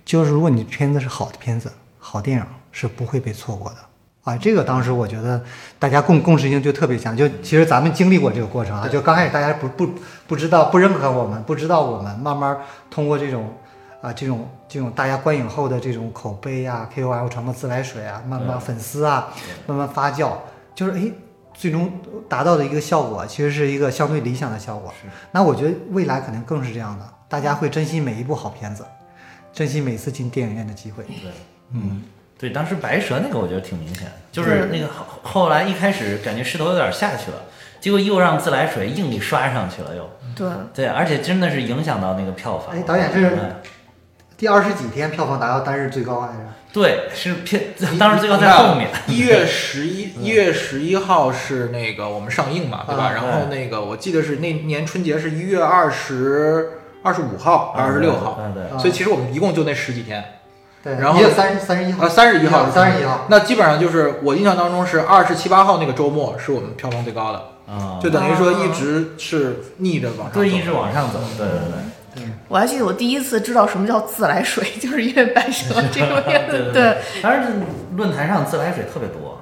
[0.04, 3.76] 就是如果你片子是好的片子，好电影是不会被错过的。
[4.22, 5.42] 啊，这个当时我觉得
[5.78, 9.88] 大家共共识性就特别强，就其实咱们经历过这个过程啊，就刚开始大家不不
[10.26, 12.56] 不知道不认可我们，不知道我们，慢慢
[12.90, 13.50] 通过这种
[14.02, 19.28] 啊这种这种大家观影后的这种口碑啊，KOL 传播自来水啊，慢慢粉丝啊，
[19.66, 20.32] 慢慢发酵，
[20.74, 21.10] 就是哎，
[21.54, 21.90] 最终
[22.28, 24.92] 达到的一个效果，其实是一个相对理想的效果。
[25.32, 28.84] 那我觉得未来肯定更是这样的，大家会珍惜每一部好片子，
[29.52, 31.04] 珍惜每次进电影院的机会。
[31.04, 31.32] 对，
[31.72, 32.02] 嗯，
[32.40, 37.36] 对，当时白蛇那个我觉得挺明显的，就是那个后后来一开始感觉势头有点下去了，
[37.80, 40.08] 结果又让自来水硬给刷上去了又。
[40.34, 42.74] 对，对，而且真的是影响到那个票房。
[42.74, 43.56] 哎导演这是嗯
[44.38, 46.38] 第二十几天票房达到单日最高来着。
[46.72, 48.88] 对，是片，当时最高在后面。
[49.06, 53.04] 一月十一， 一月十一号是那个我们上映嘛，对吧？
[53.04, 56.70] 啊然后那个我记得是那年春节是一月二十
[57.02, 60.24] 二十五号、二十六号，对对啊所以其实我们一共就那十几天。
[60.82, 63.26] 对，然后一月三十三十一号啊，三十一号，三十一号。
[63.28, 67.38] 那基本上就是我印象当中是二十七八号那个周末是我们票房最高的，
[67.72, 70.40] 啊，就等于说一直是逆着往上走。
[70.40, 71.20] 对，一直往上走。
[71.36, 72.24] 对对对。
[72.48, 76.70] 我还记得我第一次知道什么叫自来水， 就是因为白蛇这个片子。
[76.74, 77.46] 对，当然
[77.96, 79.39] 论坛上自来水特别多，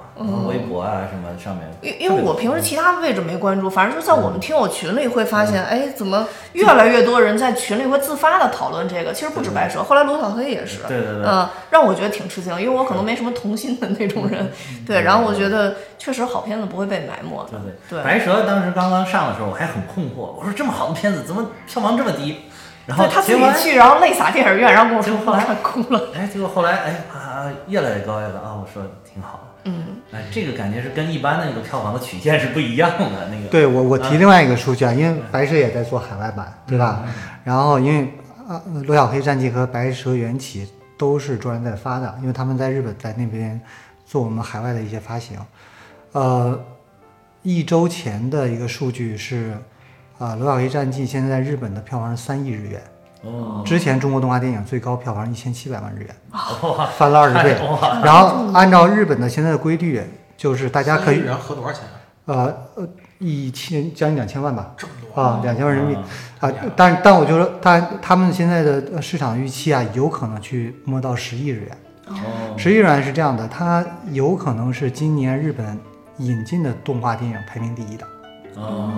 [0.49, 1.69] 微博啊什么上面。
[1.81, 9.13] 因因为我平时其他位置没关注，反正就在我们听友群里会发现，哎，怎么越来越多人在群里会自发的讨论这个？
[9.13, 10.79] 其实不止白蛇，后来罗小黑也是。
[10.89, 11.25] 对对对。
[11.25, 14.51] 嗯，让我觉得挺吃惊，因为我可能没什么童心的那种人。
[14.87, 17.47] 对，然后我觉得确实好片子不会被埋没。
[17.51, 18.05] 对对对。
[18.05, 22.37] 白蛇当时刚刚上的时候，我还很困惑，我说这么好的片子怎么票房这么低？
[22.87, 26.09] 然后他自己去，然后泪洒电影院，然后跟我说后来哭了。
[26.17, 28.57] 哎，结果后来哎啊，越来越高，越高啊。
[28.59, 29.45] 我说挺好的。
[29.69, 33.29] 嗯，哎，这个感觉是跟一般的那个票房的曲线是不一样的。
[33.31, 37.05] 那个，对我我提另外一个数据啊，因为白蛇也在做海外版，对吧？
[37.45, 38.13] 然后因为
[38.49, 43.61] 啊，罗小黑战记和白蛇缘起都是卓然在发的，因为他们在日本在那边
[44.07, 45.39] 做我们海外的一些发行。
[46.13, 46.59] 呃，
[47.43, 49.57] 一周前的一个数据是。
[50.19, 52.83] 啊，《罗小黑战记》现在在日本的票房是三亿日元。
[53.23, 53.63] 哦。
[53.65, 56.15] 之前中国动画电影最高票房一千七百万日元，
[56.97, 57.57] 翻了二十倍。
[58.05, 60.03] 然后按照日本的现在的规律，
[60.37, 61.19] 就是大家可以。
[61.19, 61.83] 日元合多少钱？
[62.27, 62.87] 呃呃，
[63.19, 64.75] 一千将近两千万吧。
[64.77, 66.03] 这么多啊，两千万人民币
[66.41, 66.53] 啊！
[66.77, 71.79] 但但我就说，他他们现在的市场预期啊，有可能去摸到十亿日元。
[72.09, 72.15] 哦。
[72.59, 75.81] 十亿日元是这样的，它有可能是今年日本
[76.19, 78.07] 引进的动画电影排名第一的。
[78.57, 78.93] 哦。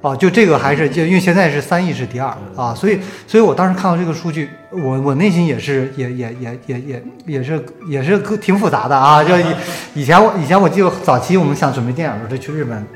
[0.00, 9.24] 哦，就这个还是就因为现在是三亿是第二啊，所以所以我当时看到这个数据，我我内心也是也也也也也也是也是挺复杂的啊。
[9.24, 9.44] 就以
[10.00, 12.86] 以前我以前我记得早期我们想准备电影的时候，去日本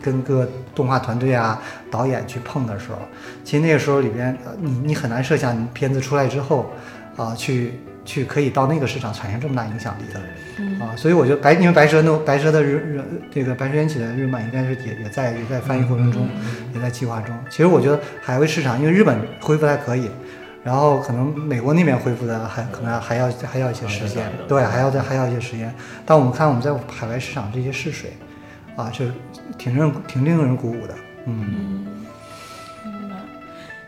[0.00, 2.98] 跟各动画团队啊导演去碰的时候，
[3.42, 6.70] 其实那个时候里边你你很难设想你片子出来之后
[7.16, 7.80] 啊去。
[8.04, 16.28] 去可以到那个市场产生这么大影响力的，啊，所以我觉得白，因为白蛇那白蛇的日日这个白蛇缘起的日漫应该是也也在也在翻译过程中，
[16.74, 17.32] 也在计划中。
[17.48, 20.10] 其实我觉得海外市场，因为日本恢复还可以，
[20.64, 25.72] 然后可能美国那边恢复的还可能还要还要一些时间，对，还要再还要一些时间。
[26.04, 28.10] 但我们看我们在海外市场这些试水，
[28.76, 29.04] 啊，就
[29.56, 30.94] 挺令挺令人鼓舞的，
[31.26, 31.86] 嗯。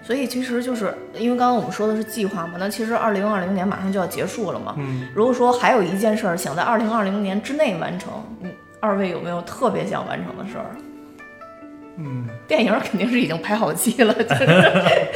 [0.06, 4.74] 所以其实就是因为刚刚我们说的是计划嘛，那其实二零二零年马上就要结束了嘛。
[4.76, 5.08] 嗯。
[5.14, 8.12] 如果说还有一件事儿想在二零二零年之内完成，
[8.42, 10.66] 嗯，二位有没有特别想完成的事儿？
[11.96, 12.28] 嗯。
[12.46, 14.46] 电影肯定是已经拍好戏了，就是。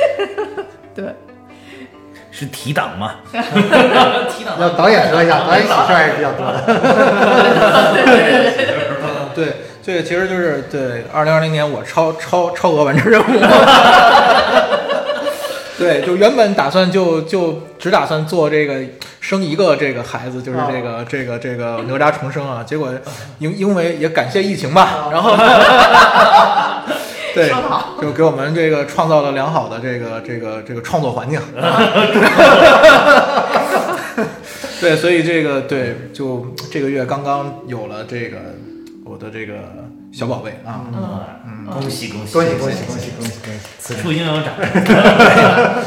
[0.96, 1.14] 对。
[2.30, 3.16] 是提档嘛？
[4.30, 4.58] 提档。
[4.58, 6.62] 要导演说一下，导演喜事还是比较多 的。
[9.34, 9.54] 对。
[9.80, 13.24] 这个其实就是对二零二零年我超超超额完成任务，
[15.78, 18.80] 对，就原本打算就就只打算做这个
[19.20, 22.92] 生一个这个孩子，就是这个这个这个哪吒重生啊，结果
[23.38, 25.36] 因因为也感谢疫情吧，然后
[27.32, 27.52] 对，
[28.02, 31.40] 就给我们这个创造了良好的这个这个这个创作环境，
[34.80, 38.38] 对，所以这个对，就这个月刚刚有了这个。
[39.10, 39.54] 我的这个
[40.12, 40.86] 小宝贝啊，
[41.46, 43.30] 嗯，恭喜恭喜恭喜恭喜恭喜恭喜！
[43.78, 44.84] 此处应有掌声。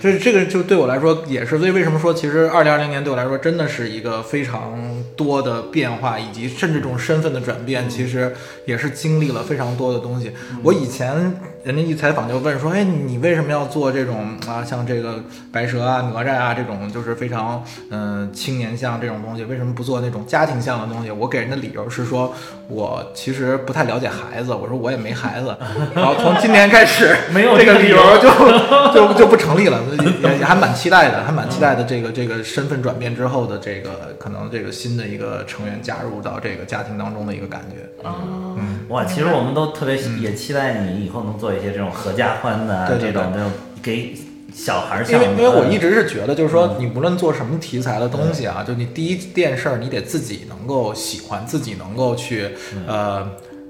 [0.00, 4.78] 对， 这这个就对我来说也是，所以为什么说其实二零二零年对我来说真的是一个非常
[5.16, 8.34] 多的变化，以及甚至这种身份的转变，其实
[8.66, 10.32] 也是经历了非常多的东西。
[10.62, 11.34] 我以前。
[11.62, 14.64] 人家一采访就问说：“哎，你为什么要做这种啊？
[14.64, 22.34] 像这个白蛇啊、哪吒啊这种，就是非常嗯青年像这种东西，为什么不做那种家庭像的东西？”我给人的理由是说，
[22.68, 24.54] 我其实不太了解孩子。
[24.54, 25.54] 我说我也没孩子。
[25.94, 28.30] 然后从今年开始， 没有这个理由就
[28.94, 29.78] 就就不成立了。
[30.22, 31.84] 也也还蛮期待的，还蛮期待的。
[31.84, 38.08] 这个这个身份转变之后的这个可能这个新的一个成员加入到这个家庭当中的一个感觉。
[38.08, 38.16] 啊，
[38.56, 41.49] 嗯，哇，其实我们都特别也期待你以后能做。
[41.50, 43.50] 做一些这种合家欢的这种的
[43.82, 44.14] 给
[44.54, 52.48] 小孩儿，因为因为我一直是觉得，就是说你无论做什么题材的东西啊，就你第一件事儿，你得自己能够喜欢，自己能够去
[52.86, 53.28] 呃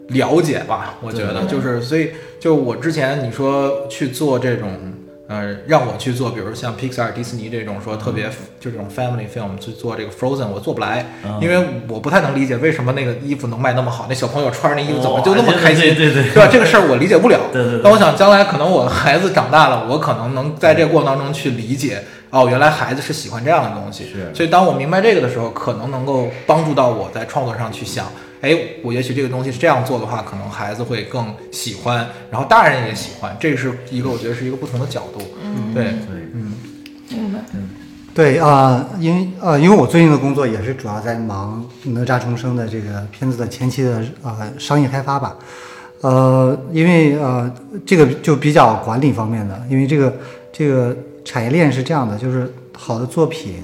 [0.09, 0.97] 了解吧。
[1.01, 4.69] 我觉得就是，所以就我之前你说去做这种。
[5.31, 11.07] 呃，让我去做，比如像 Pixar、迪士尼这种说特别就这种 family film 去做这个 Frozen，我做不来，
[11.40, 16.49] 因为我不太能理解为什么那个衣服能卖那么好，那小朋友穿着那衣服怎么就那么开心，对对吧？
[16.51, 17.38] 这个事儿我理解不了。
[17.53, 17.81] 对对。
[17.85, 24.07] 那我想将来可能我孩子长大了，我可能能在这个过程当中去理解，哦，原来孩子是喜欢这样的东西。
[24.07, 24.35] 是。
[24.35, 28.05] 所以当我明白这个的时候，可能能够帮助到我在创作上去想。
[28.40, 35.20] 哎，我也许这个东西是这样做的话，可能孩子会更喜欢，然后大人也喜欢，这是一个我觉得是一个不同的角度。
[35.42, 35.92] 嗯，对对，
[36.35, 36.53] 嗯，
[37.11, 37.38] 明白。
[37.55, 37.68] 嗯，
[38.14, 45.37] 对啊，因为呃，因为我最近的工作也是主要在忙哪吒重生的这个片子的前期的呃商业开发吧。
[46.00, 47.53] 呃，因为呃
[47.85, 50.12] 这个就比较管理方面的，因为这个。
[50.53, 53.62] 这个产业链是这样的，就是好的作品，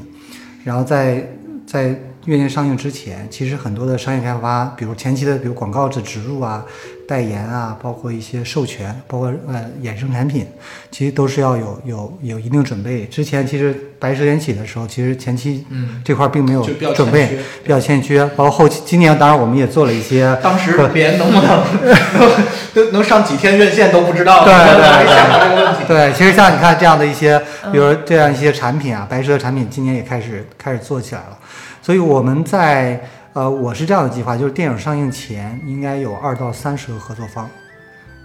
[0.62, 1.28] 然后在
[1.66, 6.64] 在院线上映之前，其实很多的商业开发，比如前期的比如广告的植入啊、
[7.06, 10.46] 代言啊，包括一些授权，包括呃衍生产品，
[10.90, 13.06] 其实都是要有有有一定准备。
[13.06, 16.62] 之前其实白蛇缘起的时候，其实前期嗯这块并没有
[16.94, 18.24] 准备比较欠缺。
[18.36, 21.64] 包括后期今年，当然我们也做了一些 当时连能不能
[22.74, 25.84] 能能上几天院线都不知道，对对我还想过这个问题。
[25.86, 31.38] 对，其实像你看这样的一些，比如这样一些产品啊，白蛇的产品今年也开始开始做起来了。
[31.86, 33.00] 所以我们在
[33.32, 37.48] 呃，我是这样的计划，就是电影上映前应该有二到三十个合作方，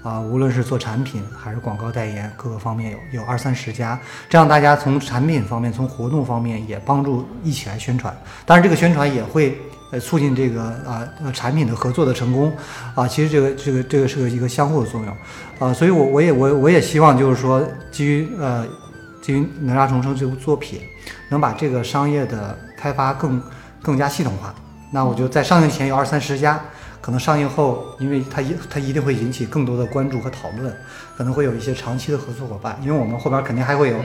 [0.02, 8.12] 啊、无论是做产品还是广告代言，各个方面有有二三十家，这样大家从产品方面、从活动方面也帮助一起来宣传。
[8.47, 9.56] 当然，这个宣传也会
[9.91, 12.52] 呃促进这个啊呃产品的合作的成功
[12.95, 13.08] 啊。
[13.08, 15.15] 其实这个这个这个是一个相互的作用
[15.60, 15.71] 啊。
[15.71, 18.65] 所以我我也我我也希望就是说基于呃
[19.21, 20.82] 基于哪吒重生这部作品，
[21.30, 23.39] 能把这个商业的开发更
[23.79, 24.53] 更加系统化。
[24.89, 26.59] 那我就在上映前有二三十家，
[26.99, 30.75] 可能上映后，因为它一它一定会引起更多的关注和讨论，
[31.21, 33.97] 可能会有一些长期的合作伙伴，因为我们后边肯定还会有，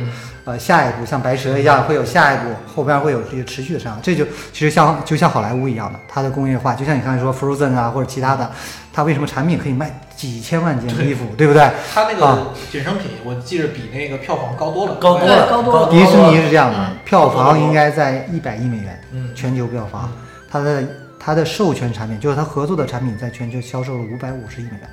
[0.44, 8.50] 呃，下一步像白蛇一样会有下一步，后边会有这些持续的上涨，这就其实像就像好莱坞一样的，它的工业化，就像你刚才说 Frozen 啊或者其他的，
[8.92, 11.46] 它为什么产品可以卖几千万件衣服，对。
[11.46, 11.70] 不对？
[11.94, 12.36] 它那啊。
[12.36, 15.90] 个衍生品，我记着比那个票房高多了，高多了，高多了。
[15.90, 19.34] 迪士尼是这样的嗯，票房应该在一百亿美元，嗯。
[19.34, 20.12] 全球票房，
[20.50, 20.84] 它的
[21.18, 24.90] 它的授权产品，就是它合作的产品，在全球销售了五百五十亿美元，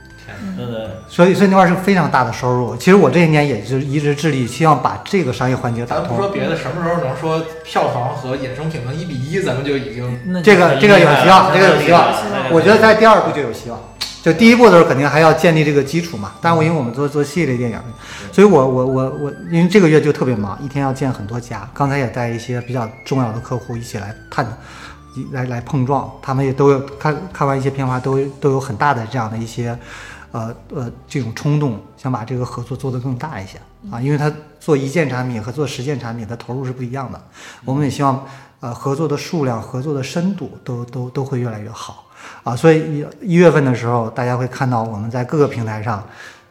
[0.55, 2.75] 对对，所以所以那块儿是非常大的收入。
[2.77, 6.17] 其实我这些年也是一直致力，希望把这个商业环节打咱不通。
[6.17, 12.03] 说别的，什么时候能说票房和衍生品能一比一，咱们就已经这个这个有希望，这个有希望。
[12.51, 13.79] 我觉得在第二部就有希望。
[14.23, 16.31] 就第一步的时候，肯定还要建立这个基础嘛。
[16.41, 17.77] 但我因为我们做做系列电影，
[18.31, 21.69] 所以我我我我，因为这个月就特别忙，一天要见很多家。
[21.73, 24.47] 刚才也带一些比较重要的客户一起来探，
[25.13, 29.77] 一来来碰撞，他们也都有看看完一些片花，都都有很大的这样的一些，
[30.33, 33.57] 呃呃这种冲动，想把这个合作做得更大一些
[33.89, 34.01] 啊。
[34.01, 37.21] 因为他做一件产品和做十件产品的投入是不一样的。
[37.63, 38.25] 我们也希望
[38.59, 42.05] 呃合作的数量、合作的深度都都都会越来越好
[42.43, 42.55] 啊。
[42.55, 46.03] 所以一一月份的时候，大家会看到我们在各个平台上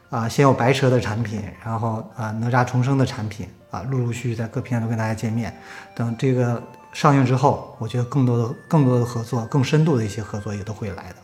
[0.09, 5.53] 啊，先有白蛇的产品，然后啊哪吒重生的产品啊，陆陆续续在各平台都跟大家见面。
[5.95, 6.61] 等这个
[6.93, 11.15] 上映之后，我觉得更多的更多的合作、更深度的一些合作也都会来的。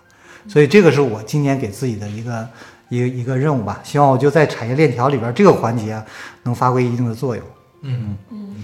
[0.50, 2.48] 所以这个是我今年给自己的一个
[2.90, 6.02] 一个一个任务吧，希望我就在产业链条里边这个环节
[6.44, 7.46] 能发挥一定的作用。
[7.84, 8.18] 嗯。
[8.32, 8.56] 嗯。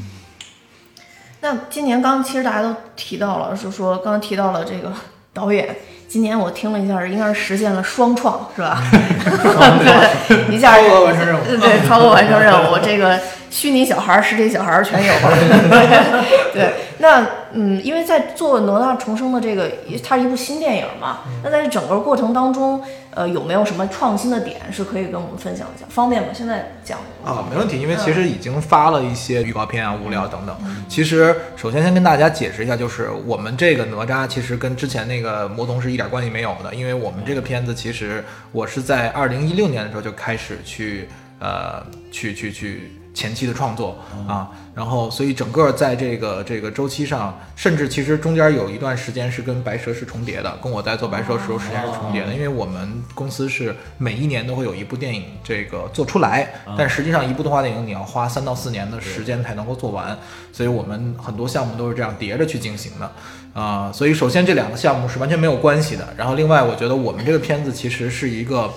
[1.41, 4.91] 那今年刚刚其实大家都提到了，是说刚刚提到了这个
[5.31, 8.81] 导演，今年我听了一下，应该是实现了双创，是吧？
[8.89, 11.43] 对， 一下超额完成任务。
[11.45, 13.19] 对对，超额完成任务，这个
[13.51, 15.13] 虚拟小孩儿、实体小孩儿全有。
[16.51, 16.73] 对，
[17.05, 19.69] 那嗯，因为在做哪吒重生的这个，
[20.03, 25.85] 它是一部新电影嘛，那在这整个过程当中，呃，有没有什么创新的点是可以跟我们分享一下？
[25.87, 26.29] 方便吗？
[26.33, 30.57] 现在讲啊，没问题，因为其实已经发了一些预告片啊、物料等等。
[30.89, 41.07] 其实首先先跟大家解释一下，就是我们这个哪吒其实跟之前那个魔童是一点关系没有的，因为我们这个片子其实我是在二零一六年的时候就开始去
[41.39, 43.97] 呃去去去前期的创作
[44.27, 56.47] 啊，然后所以整个在这个这个周期上，甚至其实中间有一段时间是跟白蛇是重叠的，跟我在做白蛇的时候时间是重叠的，因为我们公司是每一年都会有一部电影这个做出来，
[56.77, 60.15] 但实际上一部动画电影你要花三到四年的时间才能够做完，
[60.51, 63.09] 所以我们很多项目都是这样叠着去进行的。
[63.55, 66.05] 啊、所以首先这两个项目是完全没有关系的。
[66.17, 68.69] 然后另外，我觉得我们这个片子其实是一个，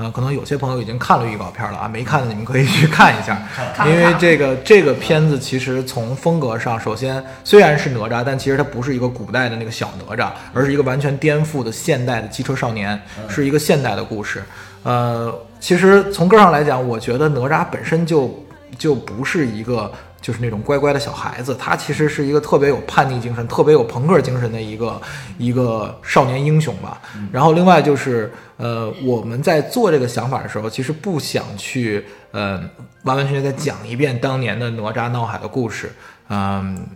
[0.00, 3.38] 呃，可能有些朋友已经看了预告片了啊，没看的你们可以去看一下，
[3.86, 12.98] 因为这个这个片子其实从风格上，首先虽然是哪吒，但其实它不是一个古代的那个小哪吒，而是一个完全颠覆的现代的机车少年，
[13.28, 14.42] 是一个现代的故事。
[14.84, 15.30] 呃，
[15.60, 18.42] 其实从根儿上来讲，我觉得哪吒本身就
[18.78, 25.00] 就不是一个就是那种乖乖的小孩子，他其实是一个特别有叛逆精神、特别有朋克精神的一个
[25.38, 27.00] 一个少年英雄吧。
[27.32, 32.62] 然后另外就是呃，我们在做这个想法的时候，其实不想去呃
[33.04, 35.92] 完完全全再讲一遍当年的哪吒闹海的故事，
[36.28, 36.86] 嗯。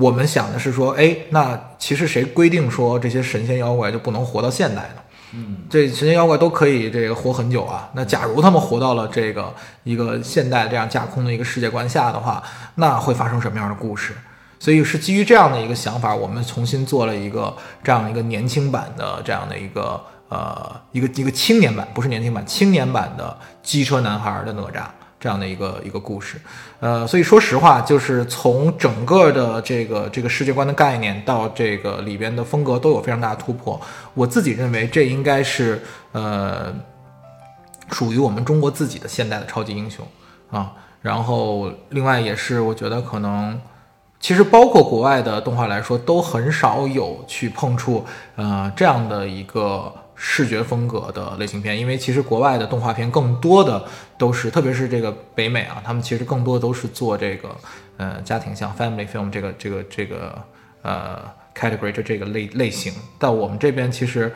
[0.00, 5.02] 我们想的是说，哎，那其实谁规定说这些神仙妖怪就不能活到现代呢？
[5.32, 7.88] 嗯这神仙妖怪都可以这个活很久啊。
[7.94, 9.54] 那假如他们活到了这个
[9.84, 12.42] 一个现代这样架空的一个世界观下的话，
[12.76, 14.14] 那会发生什么样的故事？
[14.60, 24.82] 所以是基于这样的一个想法，我们重新做了一个这样一个年轻版的这样的一个呃一个一个青年版，不是年轻版，青年版的机车男孩的哪吒
[25.20, 26.40] 这样的一个一个故事。
[26.80, 33.80] 呃，所以说实话，就是从整个的这个这个世界观的概念到这个里边的风格都有非常大的突破。
[34.14, 36.74] 我自己认为这应该是呃
[37.90, 40.06] 属于我们中国自己的现代的超级英雄
[40.50, 40.72] 啊。
[41.02, 43.60] 然后另外也是我觉得可能。
[44.20, 48.04] 其实，包括国外的动画来说，都很少有去碰触
[48.34, 53.84] 呃这样的一个视觉风格的类型片，因为其实国外的动画片更多的
[54.18, 57.56] 都是，特别是这个北美啊，他们其实更多都是做这个
[57.96, 60.36] 呃家庭像 family film 这个这个这个
[60.82, 61.22] 呃
[61.54, 62.92] category 这这个类类型。
[63.18, 64.32] 但我们这边其实。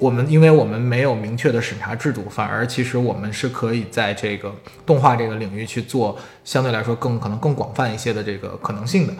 [0.00, 4.52] 我们因为我们没有明确的审查制度，反而其实我们是可以在这个
[4.84, 9.14] 动画这个领域去做相对来说更可能更广泛一些的这个可能性的，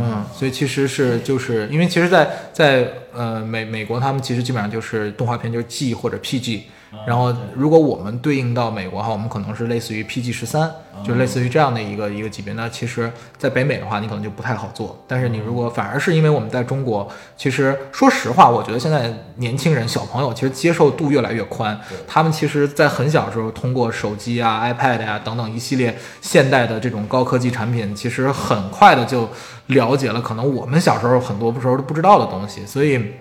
[0.00, 6.62] 嗯，所以其实是就是因为其实，在在呃美美国他们其实基本上就是动画片就是 G 或者 PG。
[7.06, 10.70] 然后，如果我们对应到美国的话，我们可能是类似于 PG 十三，
[11.04, 12.54] 就类似于这样的一个一个级别。
[12.54, 14.98] 那其实，在北美的话，你可能就不太好做。
[15.06, 21.78] 但是你如果反而是因为我们在中国，其实说实话，我觉得现在年轻人、小朋友其实接受度越来越宽。
[22.06, 29.28] 他们其实，在很小的时候通过手机啊、iPad 呀等等一系列现代的这种高科技产品，其实很快的就
[29.68, 32.66] 了解了可能我们小时候很多时候都不知道的东西。
[32.66, 33.12] 所以。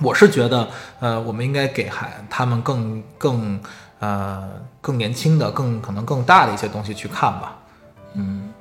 [0.00, 0.68] 我是觉得，
[0.98, 3.60] 呃，我们应该给孩他们更更
[4.00, 7.58] 呃更年轻的、更可能更大的一些东西去看吧。
[8.14, 8.52] 嗯，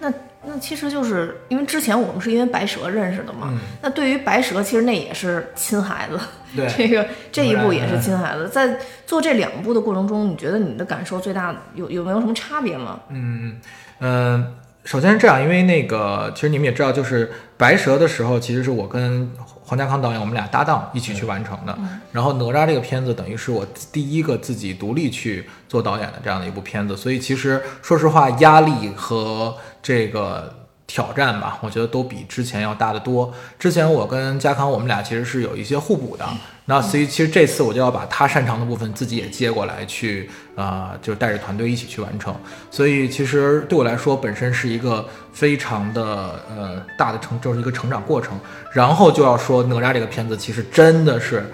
[0.00, 0.12] 那
[0.44, 3.52] 那其实就是因为之前我们是因为白蛇认识的嘛。
[3.80, 6.18] 那对于白蛇，其实那也是亲孩子。
[6.56, 8.48] 对， 这个这一部也是亲孩子。
[8.48, 12.98] 在做这两部的过程中，你觉得你的感受最大有有没有什么差别吗？
[13.10, 13.60] 嗯
[14.00, 14.54] 嗯，
[14.84, 19.30] 首先是这样，因为那个其实你们也知道，就是白蛇的时候，其实是我跟。
[19.64, 21.74] 黄家康导演，我们俩搭档一起去完成的。
[22.10, 30.56] 然后哪吒这个片子等于是我第一个自己独立去做导演的这样的一部片子，所以其实说实话，压力和这个。
[30.84, 33.32] 挑战吧，我觉得都比之前要大得多。
[33.58, 36.28] 之前我跟家康，我们俩其实是有一些互补的。
[36.64, 42.34] 那所以其实这次我就要把他擅长的部分自己也接过来，去啊，就是带着团队一起去完成。
[42.70, 46.02] 所以其实对我来说，本身是一个非常的
[46.48, 48.38] 呃大的成，就是一个成长过程。
[48.72, 51.44] 然后就要说哪吒这个片子，其实真的是，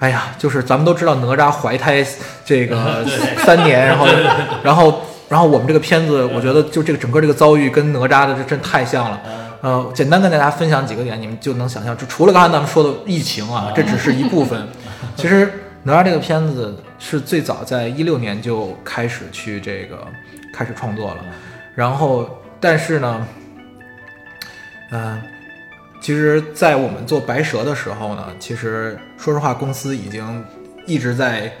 [0.00, 2.04] 哎呀，就是咱们都知道哪吒怀胎
[2.44, 3.06] 这个
[3.46, 4.06] 三年，然后
[4.62, 5.02] 然后。
[5.28, 9.20] 然后我们这个片子，我觉得就这个整个这个遭遇跟哪吒的这真太像了。
[9.60, 14.68] 呃，简单跟大家分享几个点，你们就能想象，就除了刚才咱们说的疫情啊，这只是一部分。
[15.16, 15.52] 其实
[15.82, 20.06] 哪吒这个片子是最早在一六年就开始去这个
[20.52, 21.24] 开始创作了。
[21.74, 22.28] 然后，
[22.60, 23.26] 但是呢，
[24.92, 25.20] 嗯，
[26.00, 30.44] 其实，在我们做白蛇的时候呢，其实说实话，公司已经
[30.86, 31.52] 一直在。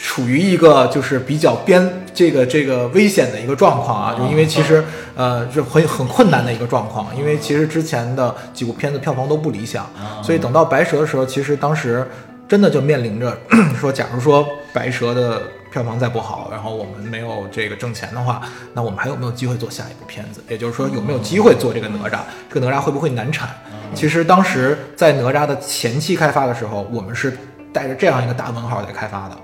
[0.00, 4.82] 处于一个就是比较边这个这个危险的一个状况啊，就因为其实
[5.16, 9.88] 呃是很很困难的一个状况，因为其实之前的几部片子票房都不理想，
[10.22, 12.06] 所以等到白蛇的时候，其实当时
[12.48, 13.36] 真的就面临着
[13.78, 15.42] 说，假如说白蛇的
[15.72, 18.40] 票房再不好，然后我们没有这个挣钱的话，
[18.74, 20.40] 那我们还有没有机会做下一部片子？
[20.48, 22.20] 也就是说有没有机会做这个哪吒？
[22.48, 23.48] 这个哪吒会不会难产？
[23.94, 27.36] 其实当时在哪吒的前期开发的时候，我们是
[27.72, 29.36] 带着这样一个大问号在开发的。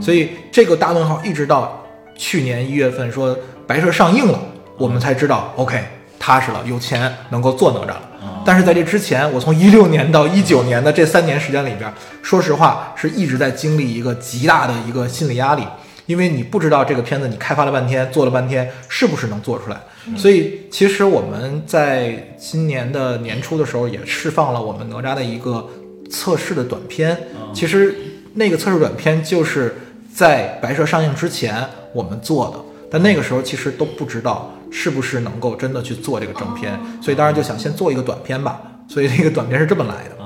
[0.00, 1.84] 所以这个大问号一直到
[2.16, 3.36] 去年一月份说
[3.66, 4.38] 白蛇上映了，
[4.76, 5.82] 我们才知道 OK
[6.18, 8.02] 踏实了，有钱能够做哪吒了。
[8.44, 11.92] 但是在这之前，我从一六年到一九年的这三年时间里边，
[12.22, 15.62] 说实话是一直在经历一个极大的一个心理压力，
[16.06, 19.78] 因为你不知道这个片子你开发了半天，做了半天是不是能做出来。
[20.16, 25.66] 所以其实我们在今年的年初的时候也释放了我们哪吒的一个
[26.10, 27.16] 测试的短片，
[27.54, 27.94] 其实
[28.34, 29.74] 那个测试短片就是。
[30.20, 32.58] 在白蛇上映之前，我们做的，
[32.90, 38.60] 但那个时候其实都不知道是不是能够真的去做这个正片，所以当时就想先做一个短片吧。
[38.86, 40.22] 所以那个短片是这么来的。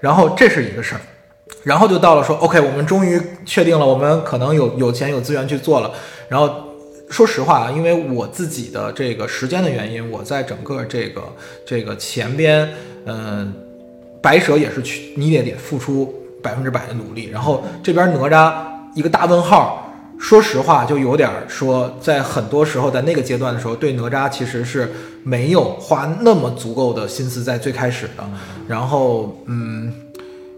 [0.00, 1.00] 然后这是一个事儿，
[1.62, 5.92] 然后就到了说，OK，我们终于确定了，我们可能有有钱有资源去做了。
[6.30, 6.50] 然后
[7.10, 11.22] 说实话啊，因为我自己的这个时间的原因，我在整个这个
[11.66, 12.66] 这个前边，
[13.04, 13.52] 嗯，
[14.22, 18.77] 白蛇也是去你也得付出百分之百的努力，然后这边哪吒。
[18.94, 28.24] 一个大问号，说实话，就有点说，在很多时候，在那个阶段的时候，对哪吒其实是没有花那么足够的心思在最开始的。
[28.66, 29.92] 然后，嗯，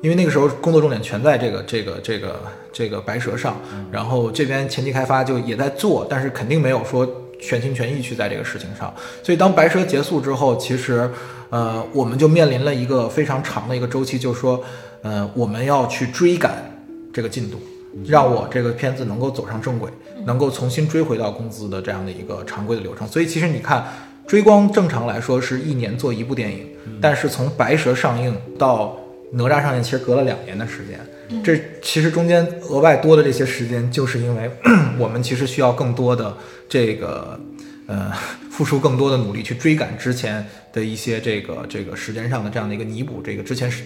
[0.01, 2.41] 因为那个时候工作重点全在这个这个这个
[2.73, 3.61] 这个白蛇上，
[3.91, 7.07] 然后这边前期开发就也在做，但是肯定没有说
[7.39, 8.93] 全心全意去在这个事情上。
[9.23, 11.11] 所以当白蛇结束之后，其实，
[11.51, 14.63] 呃，我们就面临了一个非常长的一个周期，就是说，
[15.03, 16.81] 呃，我们要去追赶
[17.13, 17.61] 这个进度。
[18.07, 19.91] 让我这个片子能够走上正轨，
[20.27, 23.07] 能够重新追回到工资的这样的一个常规的流程。
[23.07, 23.85] 所以其实你看，
[24.27, 26.67] 追光正常来说是一年做一部电影，
[27.01, 28.99] 但是从白蛇上映到
[29.33, 30.99] 哪吒上映，其实隔了两年的时间。
[31.45, 34.51] 这其实中间额外多的这些时间，就是因为
[34.99, 36.37] 我们其实需要更多的
[36.69, 37.39] 这个
[37.87, 38.13] 呃
[38.51, 43.85] 付出更多的努力去追赶之前的一些这个这个时间上的这样的一个弥补，这个之前是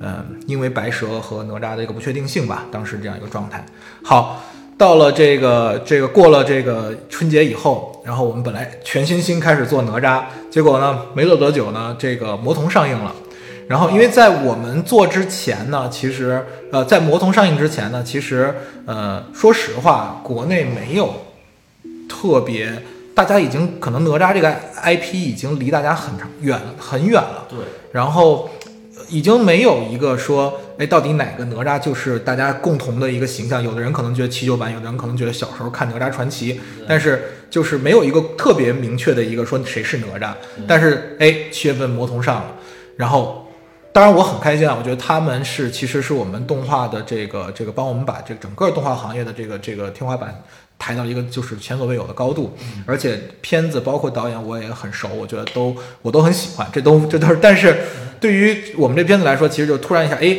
[0.00, 3.64] 呃因为白蛇和哪吒的一个不确定性吧，当时这样一个状态。
[4.02, 4.42] 好，
[4.76, 13.14] 到了这个这个过了这个春节以后，然后我们本来全身心开始做哪吒，结果呢没做多久呢，这个魔童上映了。
[13.68, 16.42] 然后，因为在我们做之前呢，其实
[16.72, 18.54] 呃，在魔童上映之前呢，其实
[18.86, 21.12] 呃，说实话，国内没有
[22.08, 22.72] 特别，
[23.14, 27.58] 大家已经可能哪吒这个 IP 已经离大家很长远很远了，对，
[27.92, 28.48] 然后
[29.08, 33.62] 已经没有一个说，哎，到底哪个哪吒就是大家共同的一个形象？
[33.62, 40.32] 有的人可能觉得七九版，有的人可能觉得小时候看哪吒传奇，但是就是没有一个特别明确的一个说谁是哪吒。
[40.66, 42.56] 但是哎，七月份魔童上了，
[42.96, 43.44] 然后。
[43.90, 50.40] 当然我很开心啊，我觉得他们是其实是我们动画的这个这个帮我们把这整个动画行业的这个这个天花板
[50.78, 52.56] 抬到一个就是前所未有的高度，
[52.86, 57.38] 而且片子包括导演我也很熟，我觉得都我都很喜欢，这都这都是。
[57.42, 57.76] 但是
[58.20, 60.38] 对于我们这片子来说，其实就突然一下，哎，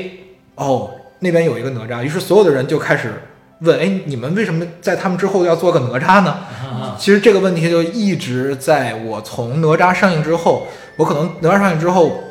[0.55, 3.21] 哦，那边有一个哪吒，于是所有的人就开始
[3.59, 6.37] 问，哎，你们为什么在他们之后要做个哪吒呢？
[6.97, 12.23] 其实这个问题就一直在我从哪吒上映之后，我可能哪吒上映之后。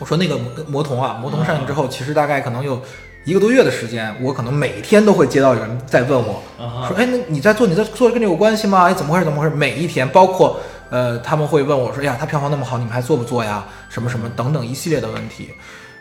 [0.00, 2.82] 我说那个魔魔童啊，魔童上映之后，其实大概可能有
[3.24, 6.42] 一个多月的时间，我可能每天都会接到有人在问我，
[6.86, 8.84] 说，哎，那你在做，你在做跟这有关系吗？
[8.84, 9.24] 哎，怎么回事？
[9.24, 9.54] 怎么回事？
[9.54, 10.60] 每一天，包括
[10.90, 13.64] 呃，他们会问我说，哎呀，他票房那么好，你们还做不做呀？
[13.88, 15.50] 什么什么等等一系列的问题。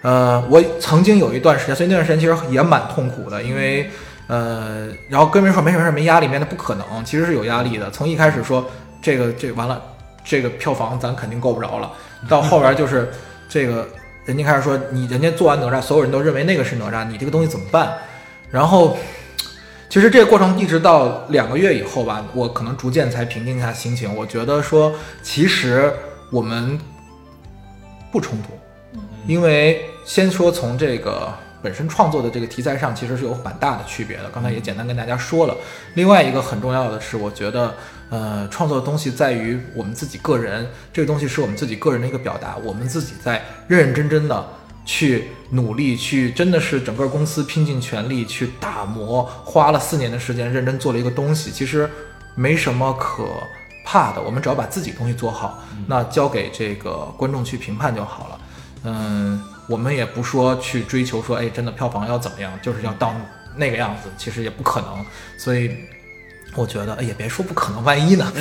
[0.01, 3.89] 呃，我曾经有一段时间，所以那段时间其实也蛮痛苦的，因为
[4.27, 7.89] 呃，然后跟人说没什么事没压力，没那不可能，其实是有压力的。
[7.89, 8.65] 从一开始说
[9.01, 9.81] 这个这完了，
[10.25, 11.89] 这个票房咱肯定够不着了，
[12.27, 13.09] 到后边就是。
[13.49, 13.87] 这个
[14.25, 17.97] 人家开始说你，人家做完哪吒，所有人都认为那个是哪吒，你这个东西怎么办？
[18.49, 18.97] 然后，
[19.89, 24.15] 其实这个过程一直到两个月以后吧，我可能逐渐才平静一下心情。
[24.15, 25.93] 我觉得说，其实
[26.31, 26.79] 我们
[28.11, 28.53] 不冲突，
[29.27, 34.29] 因为先说从这个本身创作的这个题材上，其实是有蛮大的区别的。
[34.33, 35.55] 刚才也简单跟大家说了。
[35.95, 37.75] 另外一个很重要的是，我觉得。
[38.13, 44.47] 呃，创作的东西在于我们自己个人，这个东西是我们自己个人的一个表达，我们自己在认认真真的
[44.85, 51.89] 去努力，去真的是整个公司拼尽全力去打磨，花了四年的时间认真做了一个东西，其实
[52.35, 53.25] 没什么可
[53.83, 58.39] 怕的，我们只要把自己东西做好，那交给这个观众去评判就好了。
[58.83, 63.11] 嗯，我们也不说去追求说，哎，真的票房要怎么样，就是要到
[63.55, 65.03] 那个样子，其实也不可能，
[65.39, 65.71] 所以。
[66.55, 68.31] 我觉得也别说不可能，万一呢？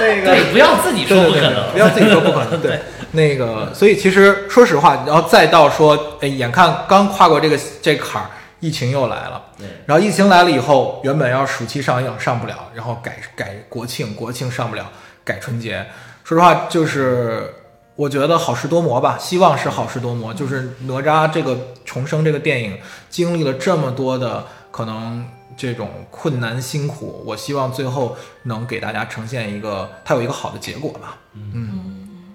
[0.00, 2.60] 那个 对，不要自己说不可能，不要自己说不可能。
[2.60, 2.80] 对，
[3.12, 9.42] 那个，所以其实说实话，然后再到说，哎，眼看刚跨过这个这坎儿，疫情又来了。
[9.58, 14.88] 对，然后疫情来了以后，原本要暑期上映上不了，然后改改国庆，国庆上不了，
[15.24, 15.84] 改春节。
[16.22, 17.52] 说实话，就是
[17.96, 20.32] 我觉得好事多磨吧，希望是好事多磨。
[20.32, 22.78] 就是哪吒这个重生这个电影，
[23.10, 25.26] 经历了这么多的可能。
[25.58, 31.18] 这种困难辛苦，我希望最后能给大家呈现一个，它有一个好的结果吧。
[31.34, 32.34] 嗯，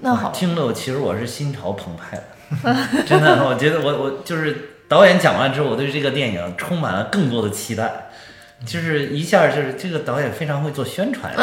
[0.00, 8.08] 那好，听了我其实我是心潮澎湃的， 真的，我觉得我我就是导演讲完之后，我对这个电影充满了更多的期待，
[8.66, 11.32] 就是一下就是这个导演非常会做宣传，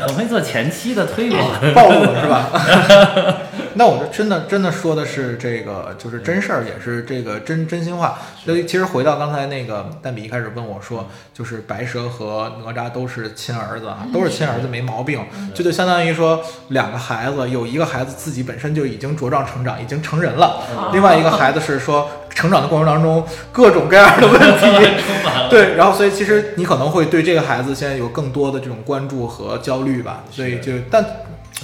[0.00, 3.42] 很会做前期的推广，暴露了是吧？
[3.74, 8.18] 那我这真的真的说的是这个，就是真事儿，也是这个真真心话。
[8.44, 15.24] 所以其实回到刚才那个蛋比一开始问我说，就是白蛇和哪吒都是亲儿子啊，都是亲儿子没毛病。
[15.54, 20.62] 这就相当于说两个孩子，有一个孩子自己本身就已经茁壮成长，已经成人了；
[20.92, 24.66] 另外一个孩子是说成长的过程当中各种各样的问题。
[25.48, 30.24] 对，然后所以其实你可能会对这个孩子现在有更多的这种关注和焦虑吧。
[30.30, 31.04] 所以就但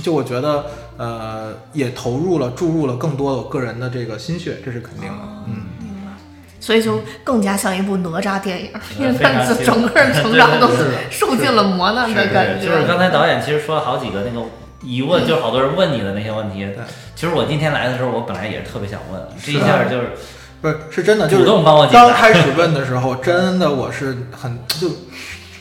[0.03, 0.67] 就我觉得。
[0.97, 5.19] 呃，也投入了、注入了更多的个人的这个心血，这是肯定的。
[5.47, 6.13] 嗯，明白。
[6.59, 12.67] 所以就更加像一部哪吒电影，因为他整个人成长都是受尽了磨难的感觉。
[12.67, 14.47] 就是刚才导演其实说了好几个那个
[14.83, 16.67] 疑问，就是好多人问你的那些问题。
[17.15, 20.13] 其实我今天来的时候，我本来也是特别想问，这一下就是
[20.61, 24.89] 不是是真的，就是主动帮我刚开始问的时候，真的我是很就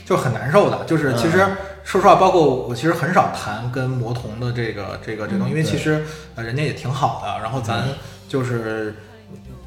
[0.05, 1.45] 就很难受的，就是其实。
[1.85, 6.03] 说实话，包括我其实很少谈跟魔童的这个这个这东西，因为其实
[6.35, 7.87] 呃人家也挺好的，然后咱
[8.27, 8.95] 就是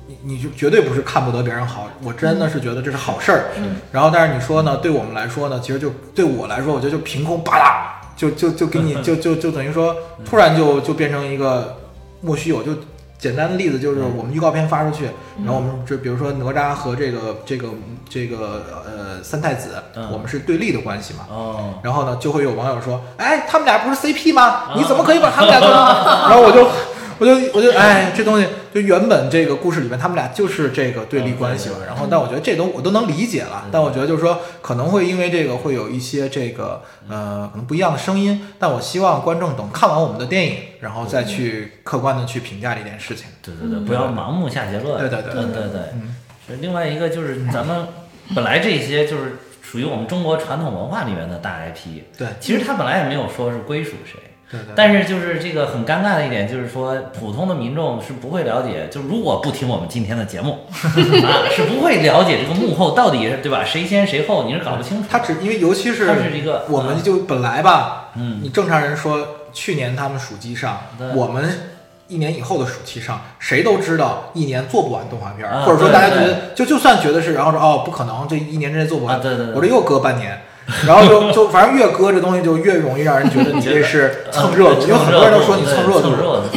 [0.08, 3.44] 你你就绝对不是看不得别人好，我真的是觉得这是好事儿。
[3.92, 4.76] 然后，但是你说呢？
[4.78, 11.76] 对我们来说呢，其实就对我来说，我觉得就凭空吧啦，就就就给你 就就就等于说，突然就就变成一个
[12.20, 12.64] 莫须有。
[12.64, 12.72] 就
[13.18, 15.06] 简单的例子就是，我们预告片发出去，
[15.44, 17.68] 然后我们就比如说哪吒和这个这个
[18.08, 21.26] 这个呃三太子，嗯我们是对立的关系嘛。
[21.28, 24.70] 哦，然后呢，就会有网友说：“哎，他们俩不是 CP 吗？
[24.76, 25.76] 你怎么可以把他们俩做成？
[26.30, 26.68] ”然后我就，
[27.18, 31.84] 我就，我就，哎，这东西就原本这个故事里面他们俩就是这个对立关系了。
[31.86, 33.66] 然后，但我觉得这都我都能理解了。
[33.72, 38.48] 但我觉得就是说，可能会因为这个会有一些这个呃可能不一样的声音。
[38.58, 43.26] 但我希望观众等看完我们的电影，然后再去客观的去评价这件事情。
[43.42, 44.98] 对对对，不要盲目下结论。
[44.98, 46.14] 对对对对对对嗯
[46.48, 47.86] 是另外一个就是咱们
[48.34, 54.18] 本来这些就是属于我们中国传统文化里面的大 IP，对其实它本来也没有说是归属谁。
[54.50, 54.72] 对对。
[54.74, 63.64] 但是就是这个很尴尬的一点，就是说普通的民众是不会了解，就如果不听我们今天的节目 啊，是不会了解这个幕后到底是对吧？
[63.64, 65.08] 谁先谁后，你是搞不清楚的。
[65.10, 70.78] 他只因为尤其是他是一个我们就本来吧，嗯你正常人说去年他们暑期上，
[71.14, 71.44] 我们
[72.08, 80.40] 一年以后的暑期上，谁都知道一年做不完动画片或者说大家觉得就就算觉得是，然后说哦不可能，这一年之内做不完，啊对对对我这又隔半年。
[80.86, 86.10] 然后就就反正越搁这东西就越容易让人觉得你这是蹭热度，因为很多人都说你蹭热度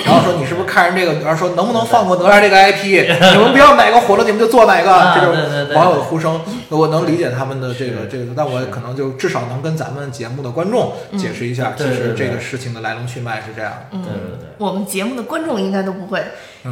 [0.05, 13.97] 然后说你是不是看人这个，然后说能不能放过哪吒这个 IP， 你们不要哪个火了你们就做哪个，啊这对对对种网友的呼声，我能理解他们的这个这个，但我可能就至少能跟咱们节目的观众解释一下，其实这个事情的来龙去脉是这样的。
[13.99, 14.49] 对对对。
[14.57, 16.22] 我们节目的观众应该都不会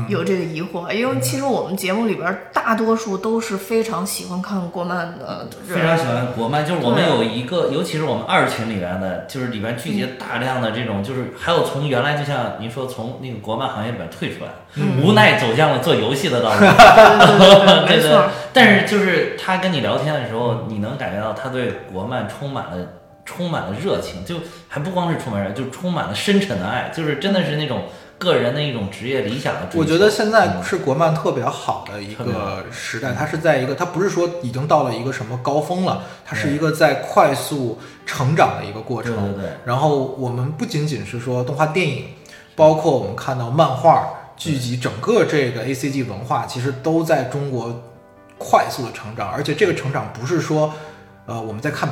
[0.07, 14.51] 有这个疑惑，因为其实我们节目里边大多数都是非常喜欢看国漫的人，非常喜欢国漫，就是我们有一个，尤其是我们二群里边的，就是里边聚集大量的这种，就是还有从原来就像您说从那个国漫行业里边退出来，
[15.01, 16.59] 无奈走向了做游戏的道路。
[16.59, 18.29] 对对没错。
[18.53, 22.77] 但是就是他跟你聊天的时候，你能感觉到他对国漫充满了
[23.25, 24.35] 充满了热情，就
[24.67, 27.83] 还不光是充满热，就充满了深沉的爱，就是真的是那种
[28.19, 29.79] 个人的一种职业理想的追求。
[29.79, 39.15] 我觉得现在是国漫特别好的一个时代，它是在一个，它不是说已经到了一个什么高峰了，它是一个在快速成长的一个过程。
[39.15, 42.05] 对对对然后我们不仅仅是说动画电影，
[42.55, 47.81] 包括我们看到漫画、剧集，整个这个 A C G 文化其实都在中国
[48.37, 50.73] 快速的成长，而且这个成长不是说，
[51.25, 51.89] 呃，我们在看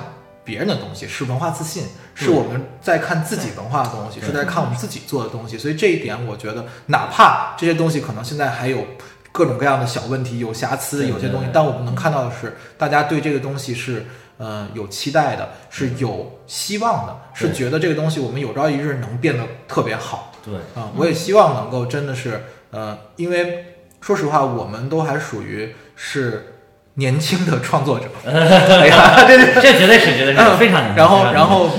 [0.47, 1.83] 别人的东西，是文化自信，
[2.15, 5.57] 是我们在看自己文化的东西，是在看我们自己做的东西。
[5.57, 8.87] 所以这一点，我觉得哪怕这些东西可能现在还有
[9.33, 14.05] 各种各样的小问题、有瑕疵、有些东西但我们能看到的是，大家对这个东西是。
[14.39, 23.65] 呃，有期待的，是有希望的，是觉得这个东西我们有朝一日能变得特别好对啊、我也希望能够真的是，呃，因为
[23.99, 26.56] 说实话，我们都还属于是
[26.99, 31.69] 年轻的创作者， 哎呀，这这这绝对是绝对是非常年轻然后，然后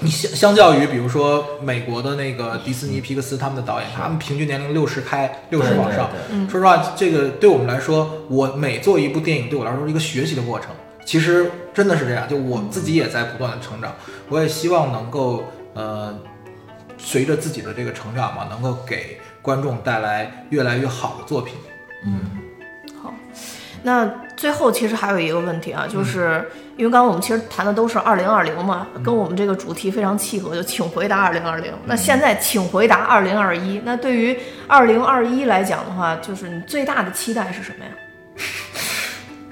[0.00, 6.08] 你相相较于比如说美国的那个迪士尼、皮克斯他们的导演，他们平均年龄六十开，六十往上。
[6.48, 10.70] 说实话，这个对我们来说，我每做一部电影，对我来说是一个学习的过程。
[11.04, 13.92] 其实真的是这样，就我自己也在不断的成长，
[14.28, 15.44] 我也希望能够
[15.74, 16.16] 呃，
[16.98, 21.54] 随着自己的这个成长嘛，能够给观众带来越来越好的作品。
[23.82, 26.44] 那最后其实还有一个问题啊，就是
[26.76, 31.72] 因为刚刚我们其实谈的都是二零二零嘛，跟我们这个主题非常契合，就请回答二零二零。
[31.84, 37.90] 那现在请回答二零二一，那对于二零二一来讲的话，就是你最大的期待是什么呀？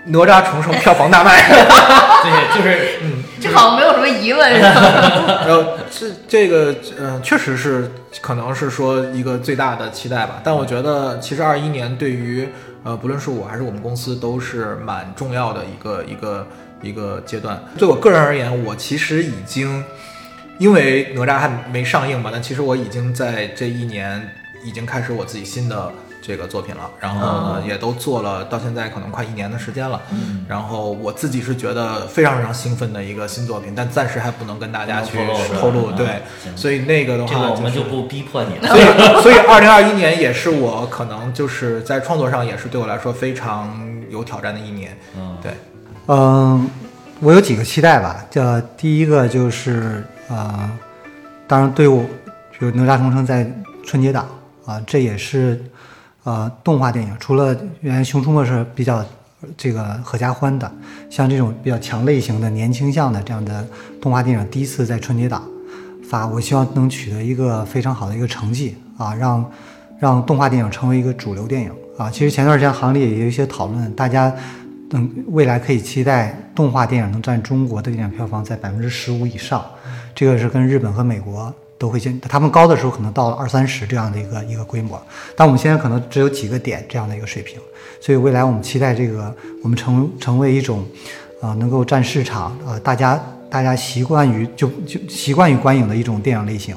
[0.07, 1.43] 哪吒重生票房大卖。
[2.25, 5.45] 对，就是嗯 这好像没有什么疑问，是吧？
[5.47, 7.91] 然后这这个呃，确实是
[8.21, 10.41] 可能是说一个最大的期待吧。
[10.43, 12.49] 但我觉得其实二一年对于
[12.83, 16.47] 呃，不论是我还是我们公司，都是蛮重要的一个一个
[16.81, 17.63] 一个阶段。
[17.79, 19.85] 对我个人而言，我其实已经
[20.59, 24.31] 因为哪吒还没上映嘛，但其实我已经在这一年
[24.65, 25.93] 已经开始我自己新的。
[26.27, 30.01] 这个作品了，然后呢，也都做了，到现在可能快一年的时间了。
[30.11, 35.19] 嗯然后我自己是觉得非常非常兴奋的一个新作品，但暂时还不能跟大家去
[35.61, 36.23] 透露对，
[36.57, 38.69] 所以那个的话、这个我们就不逼迫你了。
[38.69, 38.85] 所以，
[39.25, 44.97] 所以二零二一年也是我可能就是在创作上也是对我来说非常有挑战的一年。
[45.17, 45.53] 嗯，对，
[46.07, 46.71] 嗯，
[47.21, 48.25] 我有几个期待吧。
[48.31, 50.71] 这第一个就是呃，
[51.47, 52.03] 当然对我，
[52.59, 53.51] 比如《哪吒重生》在
[53.85, 54.27] 春节档
[54.67, 55.63] 啊、这也是
[56.25, 59.05] 呃动画电影，除了原来《熊出没》是比较
[59.57, 60.71] 这个合家欢的，
[61.11, 63.67] 像这种比较强类型的年轻向的这样的
[64.01, 65.43] 动画电影，第一次在春节档
[66.09, 69.51] 发，我希望能取得一个非常好的一个成绩啊，让
[69.99, 72.11] 让动画电影成为一个主流电影啊。
[72.11, 74.33] 其实前段时间行里也有一些讨论，大家
[74.89, 79.63] 等未来可以期待动画电影能占中国的电影票房在百分之十五以上，
[80.15, 85.01] 这个是跟日本和美国都会见，他们高的时候可能到了二三十这样的一个一个规模，
[85.37, 87.59] 但我们现在可能只有几个点这样的一个水平，
[88.01, 90.85] 所以未来我们期待这个我们成成为一种
[91.41, 96.75] 啊、能够占市场啊、大家大家习惯于就就习惯于观影的一种电影类型。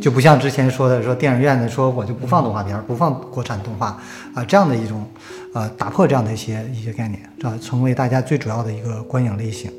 [0.00, 3.96] 就不像之前说的，说电影院的说我就不放动画片，不放国产动画
[4.34, 5.06] 啊、这样的一种
[5.54, 7.56] 呃打破这样的一些一些概念，是吧？
[7.62, 9.70] 成为大家最主要的一个观影类型。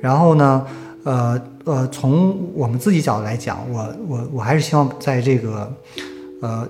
[0.00, 0.66] 然后呢，
[1.04, 5.72] 呃呃，从我们自己角度来讲，我我我还是希望在这个
[6.40, 6.68] 呃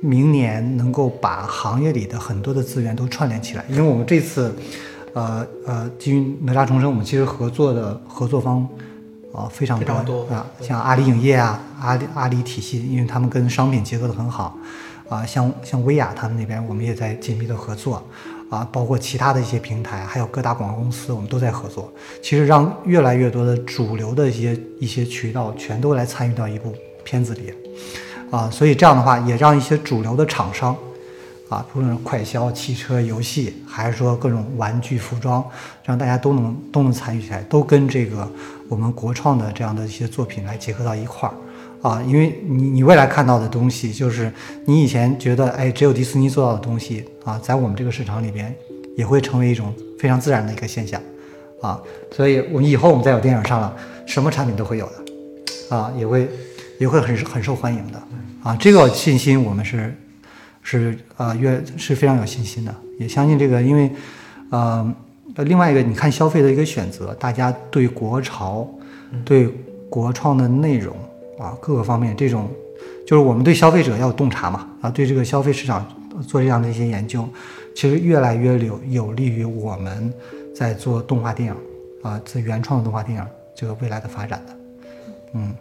[0.00, 4.54] 明年能够把行业里的很多的资源都串联起来，因为我们这次
[5.12, 8.66] 呃呃基于哪吒重生，我们其实合作的合作方
[9.32, 14.56] 啊、非常非常多啊，像阿里影业啊、阿里阿里体系，因为他们跟商品结合的很好
[15.08, 18.02] 啊，像像薇娅他们那边，我们也在紧密的合作
[18.50, 21.90] 啊，包括其他的一些平台，还有各大广告公司，我们都在合作。
[22.20, 26.74] 其实让越来越多的主流的一些一些渠道全都来参与到一部
[27.04, 27.54] 片子里
[28.30, 30.76] 啊，所以这样的话也让一些主流的厂商。
[31.48, 35.44] 啊，不论是快消、汽车、游戏，还是说各种玩具、服装，
[35.82, 38.30] 让大家都能都能参与起来，都跟这个
[38.68, 41.34] 我们国创的这样的一些作品来结合到一块儿。
[41.82, 44.32] 啊，因为你你未来看到的东西，就是
[44.64, 48.54] 你以前觉得哎只有迪士尼做到的东西啊，在我们这个市场里边
[48.96, 51.00] 也会成为一种非常自然的一个现象。
[51.62, 51.78] 啊，
[52.10, 53.76] 所以我们以后我们再有电影上了，
[54.06, 56.26] 什么产品都会有的，啊，也会
[56.78, 58.02] 也会很很受欢迎的。
[58.42, 59.94] 啊，这个信心我们是
[60.62, 63.90] 是啊，越是非常有信心的，也相信这个，因为，
[64.48, 64.94] 呃，
[65.34, 68.66] 呃另外一个，你看消费的一个选择，大家对国潮、
[69.22, 69.46] 对
[69.90, 70.96] 国创的内容
[71.40, 72.48] 啊，各个方面这种，
[73.06, 75.86] 就是我们对消费者要有洞察嘛，啊，对这个消费市场
[76.28, 77.26] 做这样的一些研究，
[77.74, 80.12] 其实越来越有有利于我们
[80.54, 81.56] 在做动画电影
[82.02, 84.56] 啊，在原创的动画电影这个未来的发展的，
[85.34, 85.54] 嗯。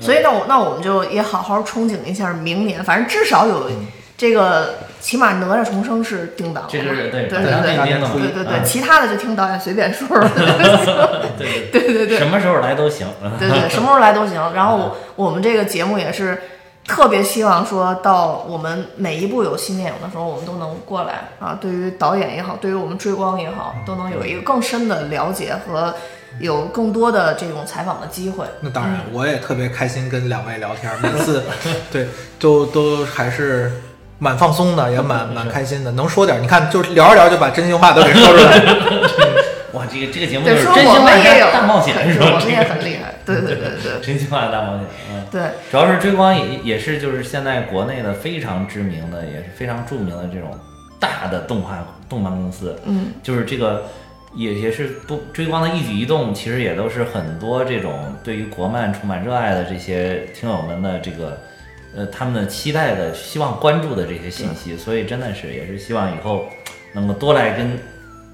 [0.00, 3.70] 所以那我那我们就也好好憧憬一下明年，反正至少有
[4.16, 10.30] 这个，起码哪吒重生是定档了，这是对对对对对对其他的就听导演随便说了，
[11.36, 12.06] 对 对对。
[12.06, 13.06] 对什么时候来都行。
[13.38, 14.52] 对对，什么时候来都行。
[14.54, 16.40] 然后我我们这个节目也是
[16.86, 25.94] 特别希望说到我们每一部有新电影的时候，我们都能过来啊，对于导演也好，对于我们追光也好，都能有一个更深的了解和
[26.38, 28.44] 有更多的这种采访的机会。
[28.60, 31.42] 那当然，我也特别开心跟两位聊天，每次
[31.90, 32.08] 对
[32.38, 33.72] 都都还是
[34.22, 38.76] 蛮放松的，也蛮蛮开心的， 能说点，你看就聊着聊着就把真心话都给说出来了。
[39.74, 41.10] 哇，这个这个节目，就是真心话
[41.50, 42.26] 大冒险是吧？
[42.34, 43.14] 我们也很厉害。
[43.26, 45.24] 对对对对 真心话大冒险，嗯。
[45.28, 45.42] 对。
[45.72, 50.56] 主要是追光也也是就是现在国内的非常知名的，也是非常著名的这种
[51.00, 53.86] 大的动画动漫公司，嗯，就是这个
[54.36, 61.40] 也也是不追光的一举一动，其实也都是很多这种对于国漫充满热爱的这些听友们的这个
[61.94, 66.46] 呃他们的期待的、希望关注的这些信息，所以真的是也是希望以后
[66.94, 67.78] 能够多来跟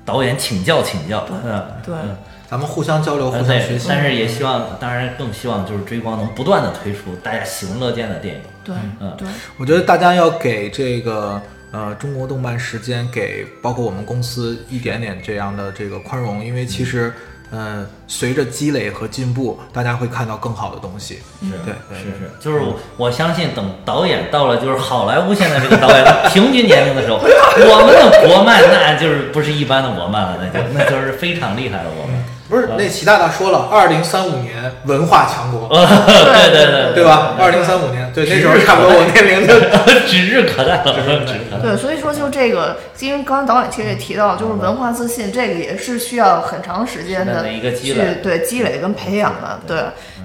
[0.05, 2.17] 导演请教请教， 嗯，对嗯
[2.49, 3.87] 咱们互相交流，互相学，习。
[3.89, 8.41] 但是也希望，当然更希望就是追光能不断的推出大家喜闻乐见的电影。
[8.65, 9.29] 对嗯对
[9.59, 11.41] 我觉得大家要给这个
[11.73, 17.13] 呃中国动漫时间，给包括我们公司一点点这样的这个宽容，因为其实
[17.51, 21.21] 呃随着积累和进步，大家会看到更好的东西。
[21.43, 31.91] 是对对是是，就是我我相信，等导演到了就是好莱坞现在这个导演平均年龄的时候， 我们的国漫那就是不是一般的国漫了，那就那就是非常厉害了。
[31.91, 32.18] 我们，
[32.49, 37.35] 不是，那习大大说了，二零三五年文化强国， 对对对对吧？
[37.39, 39.55] 二零三五年，对，那时候差不多我年龄就
[40.09, 40.95] 指日可待了，
[41.27, 41.63] 指日可待。
[41.63, 49.77] 对，所以说就这个，因为刚才导演其实也提到，就是文化自信，这个也是需要很长时间的的一个积去累对积累跟培养的，对。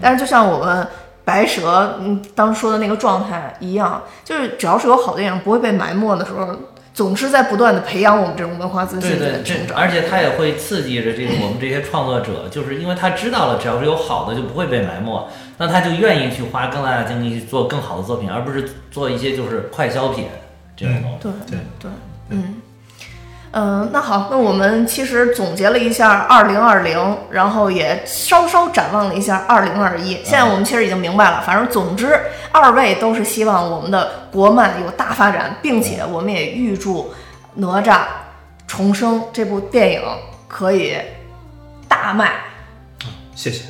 [0.01, 0.87] 但是就像我们
[1.25, 6.55] 白蛇，嗯，当时说的那个状态一样，就是只要是有好电影不会被埋没的时候，
[6.93, 9.77] 总是在不断的培养我们这种文化自信对对，这的成长。
[9.77, 20.25] 而且他也会刺激着这个我们这些创作者，就是因为他知道了，只要是有好的就不会被埋没，那他就愿意去花更大的精力去做更好的作品，而不是做一些就是快消品
[20.75, 21.17] 这种东西。
[21.47, 21.91] 对对对，
[22.29, 22.61] 嗯。
[23.55, 30.15] 嗯，那好，那我们其实总结了一下二零二零，然后也稍稍展望了一下二零二一。
[30.23, 32.19] 现在我们其实已经明白了，反正总之，
[32.51, 37.03] 二位都是希望我们的国漫有大发展，并且我们也预祝
[37.53, 37.99] 《哪吒
[38.65, 40.01] 重生》这部电影
[40.47, 40.97] 可以
[41.87, 42.31] 大卖。
[43.35, 43.65] 谢谢。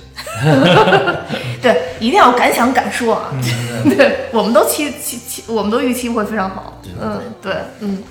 [1.62, 3.32] 对，一定要敢想敢说啊！
[3.84, 6.80] 对，我们都期期期，我们都预期会非常好。
[7.02, 8.02] 嗯，对，嗯。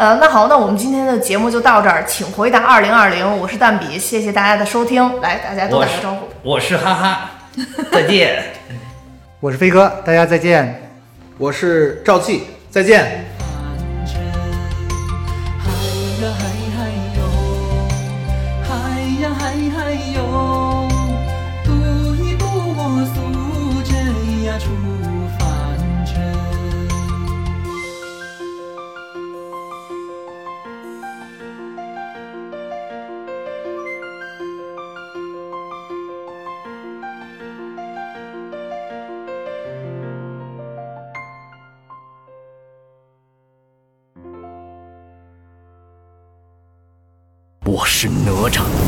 [0.00, 3.36] 呃，那好，那我们今天的节目就到这儿，请回答二零二零。
[3.36, 5.20] 我是蛋比，谢谢大家的收听。
[5.20, 6.26] 来，大家都打个招呼。
[6.42, 7.30] 我是哈哈，
[7.92, 8.42] 再见。
[9.40, 10.90] 我是飞哥，大家再见。
[11.36, 13.29] 我是赵记，再见。
[47.92, 48.79] 是哪吒。